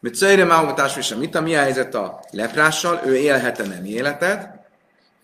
Mert 0.00 0.14
Cöjre 0.14 0.44
Máhomatás 0.44 0.96
és 0.96 1.10
a 1.10 1.16
mita, 1.16 1.40
mi 1.40 1.56
a 1.56 1.60
helyzet 1.60 1.94
a 1.94 2.20
leprással, 2.30 3.00
ő 3.04 3.16
élhet 3.16 3.68
nem 3.68 3.84
életet, 3.84 4.55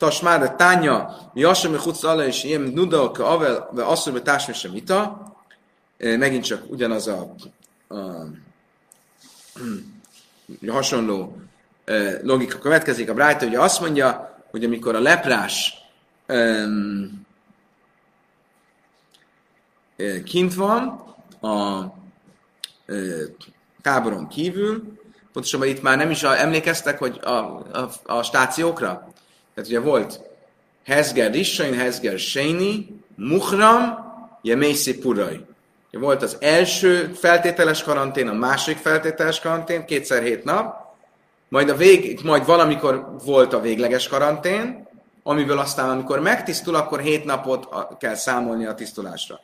Tasmára 0.03 0.57
tánya, 0.57 1.16
sem, 1.55 1.70
hogy 1.70 1.96
alá 2.03 2.24
és 2.24 2.44
ilyen 2.44 2.61
nuda, 2.61 3.11
ka 3.11 3.28
avel, 3.28 3.68
ve 3.72 3.84
azt 3.84 4.11
hogy 4.11 4.22
társ 4.22 4.48
sem 4.53 4.70
mita. 4.72 5.26
Megint 5.98 6.44
csak 6.44 6.70
ugyanaz 6.70 7.07
a, 7.07 7.34
a, 7.88 7.94
hasonló 10.66 11.36
logika 12.22 12.59
következik. 12.59 13.11
A 13.11 13.14
Brájta 13.14 13.46
ugye 13.46 13.61
azt 13.61 13.80
mondja, 13.80 14.38
hogy 14.50 14.64
amikor 14.64 14.94
a 14.94 15.00
leprás 15.00 15.74
um, 16.28 17.26
kint 20.24 20.55
van 20.55 21.05
a 21.40 21.84
táboron 23.82 24.28
kívül, 24.28 24.98
pontosabban 25.32 25.68
itt 25.68 25.82
már 25.82 25.96
nem 25.96 26.11
is 26.11 26.22
a, 26.22 26.38
emlékeztek, 26.38 26.98
hogy 26.98 27.20
a, 27.22 27.30
a, 27.30 27.90
a 28.05 28.22
stációkra, 28.22 29.12
tehát 29.55 29.70
ugye 29.70 29.80
volt 29.80 30.20
Hezger 30.84 31.32
Rissain, 31.32 31.74
Hezger 31.74 32.18
Seini, 32.18 33.00
Muhram, 33.14 33.80
Jemészi 34.42 34.98
Purai. 34.98 35.44
Volt 35.90 36.22
az 36.22 36.36
első 36.40 37.12
feltételes 37.14 37.82
karantén, 37.82 38.28
a 38.28 38.32
második 38.32 38.78
feltételes 38.78 39.40
karantén, 39.40 39.84
kétszer 39.84 40.22
hét 40.22 40.44
nap, 40.44 40.82
majd, 41.48 41.68
a 41.68 41.76
vég, 41.76 42.20
majd 42.24 42.46
valamikor 42.46 43.16
volt 43.24 43.53
a 43.53 43.61
végleges 43.61 44.09
karantén, 44.09 44.88
amiből 45.22 45.59
aztán, 45.59 45.90
amikor 45.90 46.20
megtisztul, 46.20 46.74
akkor 46.74 47.00
hét 47.00 47.24
napot 47.24 47.68
kell 47.98 48.14
számolni 48.14 48.66
a 48.66 48.74
tisztulásra. 48.74 49.40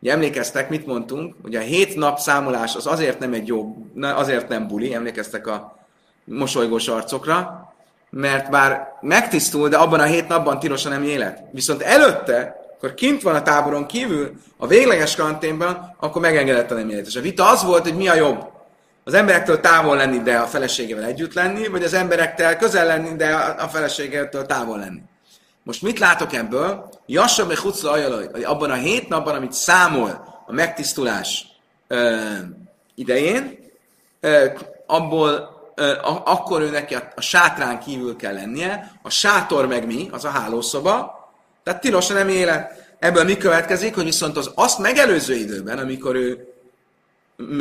Ugye 0.00 0.12
emlékeztek, 0.12 0.68
mit 0.68 0.86
mondtunk, 0.86 1.34
hogy 1.42 1.54
a 1.54 1.60
hét 1.60 1.96
nap 1.96 2.18
számolás 2.18 2.76
az 2.76 2.86
azért 2.86 3.18
nem 3.18 3.32
egy 3.32 3.46
jó, 3.46 3.86
azért 4.00 4.48
nem 4.48 4.66
buli, 4.66 4.94
emlékeztek 4.94 5.46
a 5.46 5.78
mosolygós 6.24 6.88
arcokra, 6.88 7.65
mert 8.16 8.50
bár 8.50 8.88
megtisztul, 9.00 9.68
de 9.68 9.76
abban 9.76 10.00
a 10.00 10.04
hét 10.04 10.28
napban 10.28 10.58
tilosan 10.58 10.92
nem 10.92 11.02
élet. 11.02 11.42
Viszont 11.50 11.82
előtte, 11.82 12.56
akkor 12.76 12.94
kint 12.94 13.22
van 13.22 13.34
a 13.34 13.42
táboron 13.42 13.86
kívül, 13.86 14.32
a 14.56 14.66
végleges 14.66 15.16
karanténban, 15.16 15.96
akkor 16.00 16.22
megengedett 16.22 16.70
a 16.70 16.74
nem 16.74 16.90
élet. 16.90 17.06
És 17.06 17.16
a 17.16 17.20
vita 17.20 17.48
az 17.48 17.64
volt, 17.64 17.82
hogy 17.82 17.96
mi 17.96 18.08
a 18.08 18.14
jobb. 18.14 18.44
Az 19.04 19.14
emberektől 19.14 19.60
távol 19.60 19.96
lenni, 19.96 20.18
de 20.18 20.36
a 20.36 20.46
feleségével 20.46 21.04
együtt 21.04 21.34
lenni, 21.34 21.66
vagy 21.66 21.82
az 21.82 21.94
emberektől 21.94 22.56
közel 22.56 22.86
lenni, 22.86 23.16
de 23.16 23.34
a 23.58 23.68
feleségétől 23.68 24.46
távol 24.46 24.78
lenni. 24.78 25.02
Most 25.62 25.82
mit 25.82 25.98
látok 25.98 26.32
ebből? 26.32 26.88
Jassam 27.06 27.50
egy 27.50 27.58
hucla 27.58 27.90
hogy 28.32 28.44
abban 28.44 28.70
a 28.70 28.74
hét 28.74 29.08
napban, 29.08 29.34
amit 29.34 29.52
számol 29.52 30.42
a 30.46 30.52
megtisztulás 30.52 31.46
ö, 31.88 32.16
idején, 32.94 33.58
ö, 34.20 34.46
abból 34.86 35.55
akkor 36.24 36.60
ő 36.60 36.70
neki 36.70 36.94
a, 36.94 37.12
a 37.14 37.20
sátrán 37.20 37.80
kívül 37.80 38.16
kell 38.16 38.34
lennie, 38.34 38.92
a 39.02 39.10
sátor 39.10 39.66
meg 39.66 39.86
mi, 39.86 40.08
az 40.12 40.24
a 40.24 40.28
hálószoba, 40.28 41.24
tehát 41.62 41.80
tilos 41.80 42.06
nem 42.06 42.28
élet. 42.28 42.94
Ebből 42.98 43.24
mi 43.24 43.36
következik, 43.36 43.94
hogy 43.94 44.04
viszont 44.04 44.36
az 44.36 44.50
azt 44.54 44.78
megelőző 44.78 45.34
időben, 45.34 45.78
amikor 45.78 46.14
ő 46.14 46.48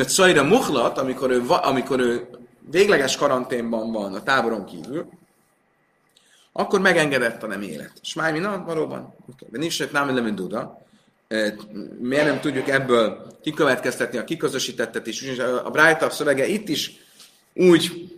Szajra 0.06 0.44
muhlat, 0.44 0.98
amikor 0.98 1.32
ő, 1.32 1.44
amikor 1.48 2.00
ő 2.00 2.28
végleges 2.72 3.18
karanténban 3.18 3.92
van 3.92 4.14
a 4.14 4.24
táboron 4.24 4.66
kívül, 4.66 5.10
akkor 6.52 6.80
megengedett 6.80 7.44
a 7.44 7.48
nem 7.48 7.62
élet. 7.62 7.92
És 8.02 8.14
már 8.14 8.32
mi, 8.32 8.40
na, 8.40 8.64
valóban, 8.66 9.16
de 9.50 9.58
nincs 9.58 9.92
nem 9.92 10.14
nem 10.14 10.36
duda. 10.36 10.82
Miért 12.00 12.26
nem 12.26 12.40
tudjuk 12.40 12.68
ebből 12.68 13.28
kikövetkeztetni 13.42 14.18
a 14.18 14.24
kiközösítettet 14.24 15.08
is? 15.08 15.40
A 15.40 15.70
Brájta 15.70 16.10
szövege 16.10 16.48
itt 16.48 16.70
is 16.70 17.05
úgy 17.56 18.10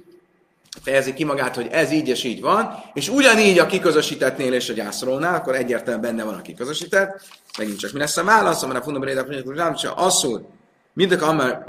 fejezi 0.84 1.14
ki 1.14 1.24
magát, 1.24 1.56
hogy 1.56 1.68
ez 1.72 1.92
így 1.92 2.08
és 2.08 2.24
így 2.24 2.42
van, 2.42 2.84
és 2.94 3.10
ugyanígy 3.10 3.60
a 3.60 3.66
kiközösítettnél 3.66 4.54
és 4.54 4.70
a 4.70 4.74
gyászolónál, 4.74 5.36
akkor 5.36 5.56
egyértelműen 5.56 6.02
benne 6.02 6.24
van 6.24 6.40
a 6.40 6.42
kiközösített. 6.42 7.22
Megint 7.58 7.80
csak 7.80 7.92
mi 7.92 8.00
lesz 8.00 8.18
a 8.18 8.24
válasz, 8.24 8.64
amire 8.64 8.80
a 8.80 8.84
fundamentális 8.84 9.42
hogy 9.44 9.56
nem 9.56 9.76
csak 9.76 9.94
asszul, 9.98 10.48
mindek 10.94 11.22
amár, 11.22 11.66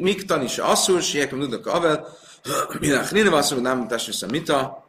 mik 0.00 0.24
tanis 0.24 0.58
asszul, 0.58 1.00
siek, 1.00 1.32
mindek 1.32 1.66
avel, 1.66 2.06
mindek 2.80 3.10
rinne 3.10 3.36
asszul, 3.36 3.60
nem 3.60 3.78
mutas 3.78 4.06
vissza 4.06 4.26
mita, 4.26 4.88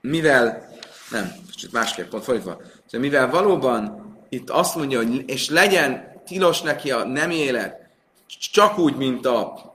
mivel, 0.00 0.68
nem, 1.10 1.32
kicsit 1.50 1.72
másképp 1.72 2.08
pont 2.08 2.24
fordítva, 2.24 2.60
szóval 2.60 3.00
mivel 3.00 3.30
valóban 3.30 4.02
itt 4.28 4.50
azt 4.50 4.76
mondja, 4.76 4.98
hogy 4.98 5.22
és 5.26 5.48
legyen 5.48 6.12
tilos 6.26 6.62
neki 6.62 6.90
a 6.90 7.04
nem 7.04 7.30
élet, 7.30 7.83
csak 8.26 8.78
úgy, 8.78 8.96
mint 8.96 9.26
a... 9.26 9.72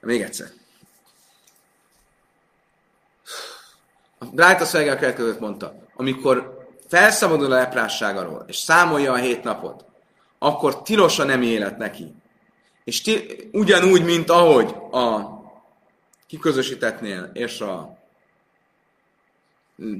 Még 0.00 0.22
egyszer. 0.22 0.46
A 4.18 4.24
Brájta 4.24 4.64
szövege 4.64 4.92
a 4.92 4.96
következőt 4.96 5.40
mondta. 5.40 5.74
Amikor 5.94 6.66
felszabadul 6.88 7.52
a 7.52 7.56
leprásságáról, 7.56 8.44
és 8.46 8.56
számolja 8.56 9.12
a 9.12 9.16
hét 9.16 9.42
napot, 9.42 9.84
akkor 10.38 10.82
tilos 10.82 11.18
a 11.18 11.24
nem 11.24 11.42
élet 11.42 11.78
neki. 11.78 12.14
És 12.84 13.00
ti, 13.00 13.26
ugyanúgy, 13.52 14.04
mint 14.04 14.30
ahogy 14.30 14.74
a 14.90 15.20
kiközösítetnél 16.26 17.30
és 17.32 17.60
a 17.60 17.98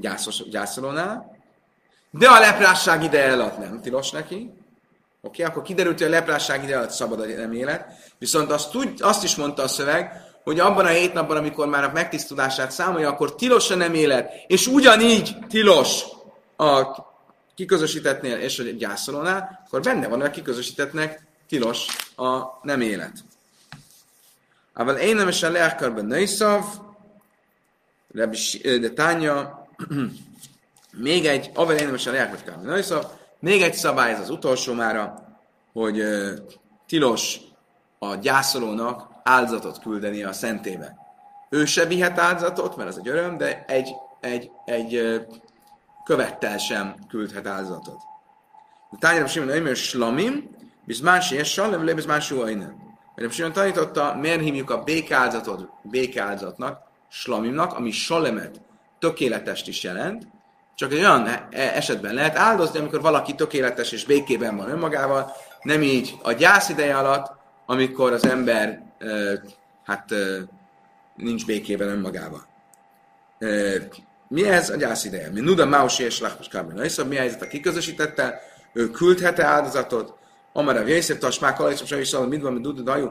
gyászos, 0.01 0.49
gyászolónál, 0.49 1.39
de 2.11 2.29
a 2.29 2.39
leprásság 2.39 3.03
ideje 3.03 3.33
alatt 3.33 3.59
nem 3.59 3.81
tilos 3.81 4.11
neki, 4.11 4.51
Oké, 5.25 5.43
okay? 5.43 5.53
akkor 5.53 5.63
kiderült, 5.63 5.99
hogy 5.99 6.07
a 6.07 6.11
leprásság 6.11 6.63
ide 6.63 6.77
alatt 6.77 6.91
szabad 6.91 7.21
a 7.21 7.27
nem 7.27 7.53
élet. 7.53 7.87
Viszont 8.19 8.51
azt, 8.51 8.71
tud, 8.71 9.01
azt 9.01 9.25
is 9.25 9.37
mondta 9.37 9.63
a 9.63 9.69
szöveg, 9.69 10.31
hogy 10.45 10.61
abban 10.61 10.85
a 10.85 10.89
hét 10.89 11.13
napban, 11.13 11.37
amikor 11.37 11.67
már 11.67 11.85
a 11.85 11.93
megtisztulását 11.93 12.71
számolja, 12.71 13.09
akkor 13.09 13.35
tilos 13.35 13.71
a 13.71 13.75
nem 13.75 13.95
élet, 13.95 14.33
és 14.47 14.67
ugyanígy 14.67 15.37
tilos 15.49 16.03
a 16.57 16.87
kiközösítetnél 17.55 18.37
és 18.37 18.59
a 18.59 18.63
gyászolónál, 18.63 19.63
akkor 19.67 19.81
benne 19.81 20.09
van, 20.09 20.19
hogy 20.19 20.29
a 20.29 20.33
kiközösítetnek 20.33 21.27
tilos 21.49 21.87
a 22.17 22.43
nem 22.63 22.81
élet. 22.81 23.13
Ával 24.73 24.97
én 24.97 25.17
nem 25.17 25.29
is 25.29 25.43
a 25.43 25.51
leákarban 25.51 26.05
nőszav, 26.05 26.65
de 28.09 28.91
tánya, 28.95 29.67
még 31.09 31.27
egy, 31.27 31.51
avel 31.55 31.77
én 31.77 31.87
nem 31.87 31.95
is 31.95 32.07
a 32.07 32.11
leákarban 32.11 32.65
nőszav, 32.65 33.21
még 33.43 33.63
egy 33.63 33.75
szabály, 33.75 34.13
ez 34.13 34.21
az 34.21 34.31
utolsó 34.31 34.73
mára, 34.73 35.15
hogy 35.73 36.01
uh, 36.01 36.31
tilos 36.87 37.39
a 37.99 38.15
gyászolónak 38.15 39.09
áldozatot 39.23 39.79
küldeni 39.79 40.23
a 40.23 40.33
szentébe. 40.33 40.97
Ő 41.49 41.65
se 41.65 41.85
vihet 41.87 42.19
áldozatot, 42.19 42.77
mert 42.77 42.89
az 42.89 42.99
egy 42.99 43.09
öröm, 43.09 43.37
de 43.37 43.65
egy, 43.67 43.95
egy, 44.21 44.51
egy 44.65 44.97
uh, 44.97 45.23
követtel 46.05 46.59
sem 46.59 46.95
küldhet 47.09 47.47
áldozatot. 47.47 47.99
Tányra 48.99 49.27
Simon 49.27 49.67
hogy 49.67 49.77
slamim, 49.77 50.51
biz 50.85 51.01
másik 51.01 51.39
és 51.39 51.53
salem, 51.53 51.85
le 51.85 51.95
biz 51.95 52.07
másik 52.07 52.39
innen. 52.49 52.77
Mert 53.15 53.33
Simon 53.33 53.53
tanította, 53.53 54.15
miért 54.21 54.41
hívjuk 54.41 54.71
a 54.71 54.83
békáldozatot 54.83 55.69
békáldozatnak, 55.83 56.81
slamimnak, 57.09 57.73
ami 57.73 57.91
salemet, 57.91 58.61
tökéletest 58.99 59.69
is 59.69 59.83
jelent, 59.83 60.27
csak 60.75 60.93
egy 60.93 60.99
olyan 60.99 61.27
e- 61.27 61.49
esetben 61.51 62.15
lehet 62.15 62.37
áldozni, 62.37 62.79
amikor 62.79 63.01
valaki 63.01 63.35
tökéletes 63.35 63.93
és 63.93 64.05
békében 64.05 64.57
van 64.57 64.71
önmagával, 64.71 65.33
nem 65.63 65.83
így 65.83 66.15
a 66.23 66.33
gyász 66.33 66.69
ideje 66.69 66.97
alatt, 66.97 67.33
amikor 67.67 68.13
az 68.13 68.27
ember 68.27 68.83
hát 69.85 70.15
nincs 71.17 71.47
békében 71.47 71.89
önmagával. 71.89 72.47
Mi 74.29 74.49
ez 74.49 74.71
a 74.71 74.77
gyász 74.77 75.05
ideje? 75.05 75.31
Mi 75.31 75.41
Nuda 75.41 75.67
Mausi 75.67 76.05
és 76.05 76.21
Lachmas 76.21 76.49
Kármina. 76.49 77.05
mi 77.09 77.17
a 77.17 77.19
helyzet 77.19 77.43
a 77.43 77.47
kiközösítette? 77.47 78.41
Ő 78.73 78.91
küldhet-e 78.91 79.45
áldozatot? 79.45 80.15
Amara 80.53 80.81
a 80.81 80.87
Jézsef 80.87 81.19
Tasmák, 81.19 81.61
Alexom 81.61 81.87
Savi 81.87 82.05
Salam, 82.05 82.29
mit 82.29 82.43
van, 82.43 82.63
Duda 82.63 82.83
Dajú, 82.83 83.11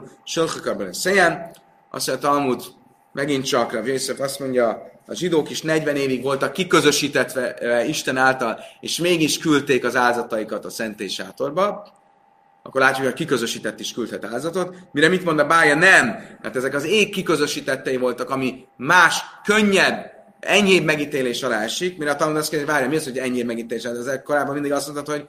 Kármina 0.64 0.92
Szejen. 0.92 1.50
Azt 1.90 2.06
mondja, 2.06 2.28
Talmud 2.28 2.62
megint 3.12 3.44
csak 3.44 3.72
Rav 3.72 3.86
Jézsef 3.86 4.20
azt 4.20 4.38
mondja, 4.38 4.91
a 5.06 5.14
zsidók 5.14 5.50
is 5.50 5.62
40 5.62 5.96
évig 5.96 6.22
voltak 6.22 6.52
kiközösítetve 6.52 7.84
Isten 7.86 8.16
által, 8.16 8.58
és 8.80 8.98
mégis 8.98 9.38
küldték 9.38 9.84
az 9.84 9.96
áldozataikat 9.96 10.64
a 10.64 10.70
szentély 10.70 11.08
sátorba, 11.08 11.92
akkor 12.62 12.80
látjuk, 12.80 13.04
hogy 13.04 13.12
a 13.12 13.16
kiközösített 13.16 13.80
is 13.80 13.92
küldhet 13.92 14.24
áldozatot. 14.24 14.76
Mire 14.92 15.08
mit 15.08 15.24
mond 15.24 15.38
a 15.38 15.46
bája? 15.46 15.74
Nem! 15.74 16.36
Hát 16.42 16.56
ezek 16.56 16.74
az 16.74 16.84
ég 16.84 17.10
kiközösítettei 17.10 17.96
voltak, 17.96 18.30
ami 18.30 18.64
más, 18.76 19.20
könnyebb, 19.44 20.10
enyhébb 20.40 20.84
megítélés 20.84 21.42
alá 21.42 21.62
esik, 21.62 21.98
mire 21.98 22.10
a 22.10 22.16
tanul 22.16 22.36
azt 22.36 22.50
kérdezi, 22.50 22.70
várja, 22.70 22.88
mi 22.88 22.96
az, 22.96 23.04
hogy 23.04 23.18
enyhébb 23.18 23.46
megítélés 23.46 23.84
alá? 23.84 23.98
Ezek 23.98 24.22
korábban 24.22 24.52
mindig 24.52 24.72
azt 24.72 24.92
mondtad, 24.92 25.16
hogy 25.16 25.28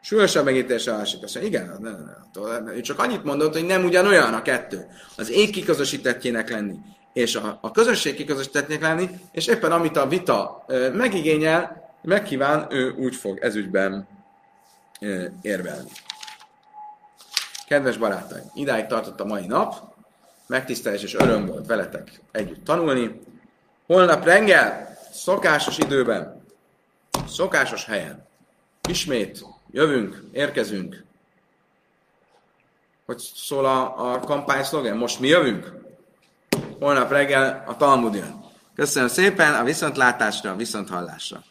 súlyosabb 0.00 0.44
megítélés 0.44 0.86
alá 0.86 1.00
esik. 1.00 1.22
Azt 1.22 1.34
mondja, 1.34 1.58
igen, 1.58 1.78
nem, 1.80 1.82
nem, 1.82 2.22
nem. 2.34 2.76
Ő 2.76 2.80
csak 2.80 2.98
annyit 2.98 3.24
mondott, 3.24 3.52
hogy 3.52 3.64
nem 3.64 3.84
ugyanolyan 3.84 4.34
a 4.34 4.42
kettő. 4.42 4.86
Az 5.16 5.30
ég 5.30 5.50
kiközösítettjének 5.50 6.50
lenni, 6.50 6.74
és 7.14 7.34
a, 7.34 7.58
a 7.60 7.70
közösség 7.70 8.14
kiközösítettjének 8.14 8.82
lenni, 8.82 9.08
és 9.32 9.46
éppen 9.46 9.72
amit 9.72 9.96
a 9.96 10.06
vita 10.06 10.64
megigényel, 10.92 11.92
megkíván, 12.02 12.66
ő 12.70 12.90
úgy 12.90 13.14
fog 13.14 13.38
ezügyben 13.38 14.08
érvelni. 15.42 15.90
Kedves 17.66 17.96
barátaim, 17.96 18.44
idáig 18.54 18.86
tartott 18.86 19.20
a 19.20 19.24
mai 19.24 19.46
nap, 19.46 19.94
megtisztelés 20.46 21.02
és 21.02 21.14
öröm 21.14 21.46
volt 21.46 21.66
veletek 21.66 22.20
együtt 22.32 22.64
tanulni. 22.64 23.20
Holnap 23.86 24.24
reggel, 24.24 24.98
szokásos 25.12 25.78
időben, 25.78 26.44
szokásos 27.28 27.84
helyen, 27.84 28.26
ismét 28.88 29.44
jövünk, 29.70 30.22
érkezünk. 30.32 31.04
Hogy 33.06 33.18
szól 33.18 33.64
a, 33.64 34.12
a 34.12 34.18
kampány 34.18 34.62
szlogen? 34.62 34.96
Most 34.96 35.20
mi 35.20 35.28
jövünk? 35.28 35.83
Holnap 36.84 37.10
reggel 37.10 37.64
a 37.66 37.76
Talmud 37.76 38.14
jön. 38.14 38.44
Köszönöm 38.74 39.08
szépen, 39.08 39.54
a 39.54 39.64
viszontlátásra, 39.64 40.50
a 40.50 40.56
viszonthallásra. 40.56 41.42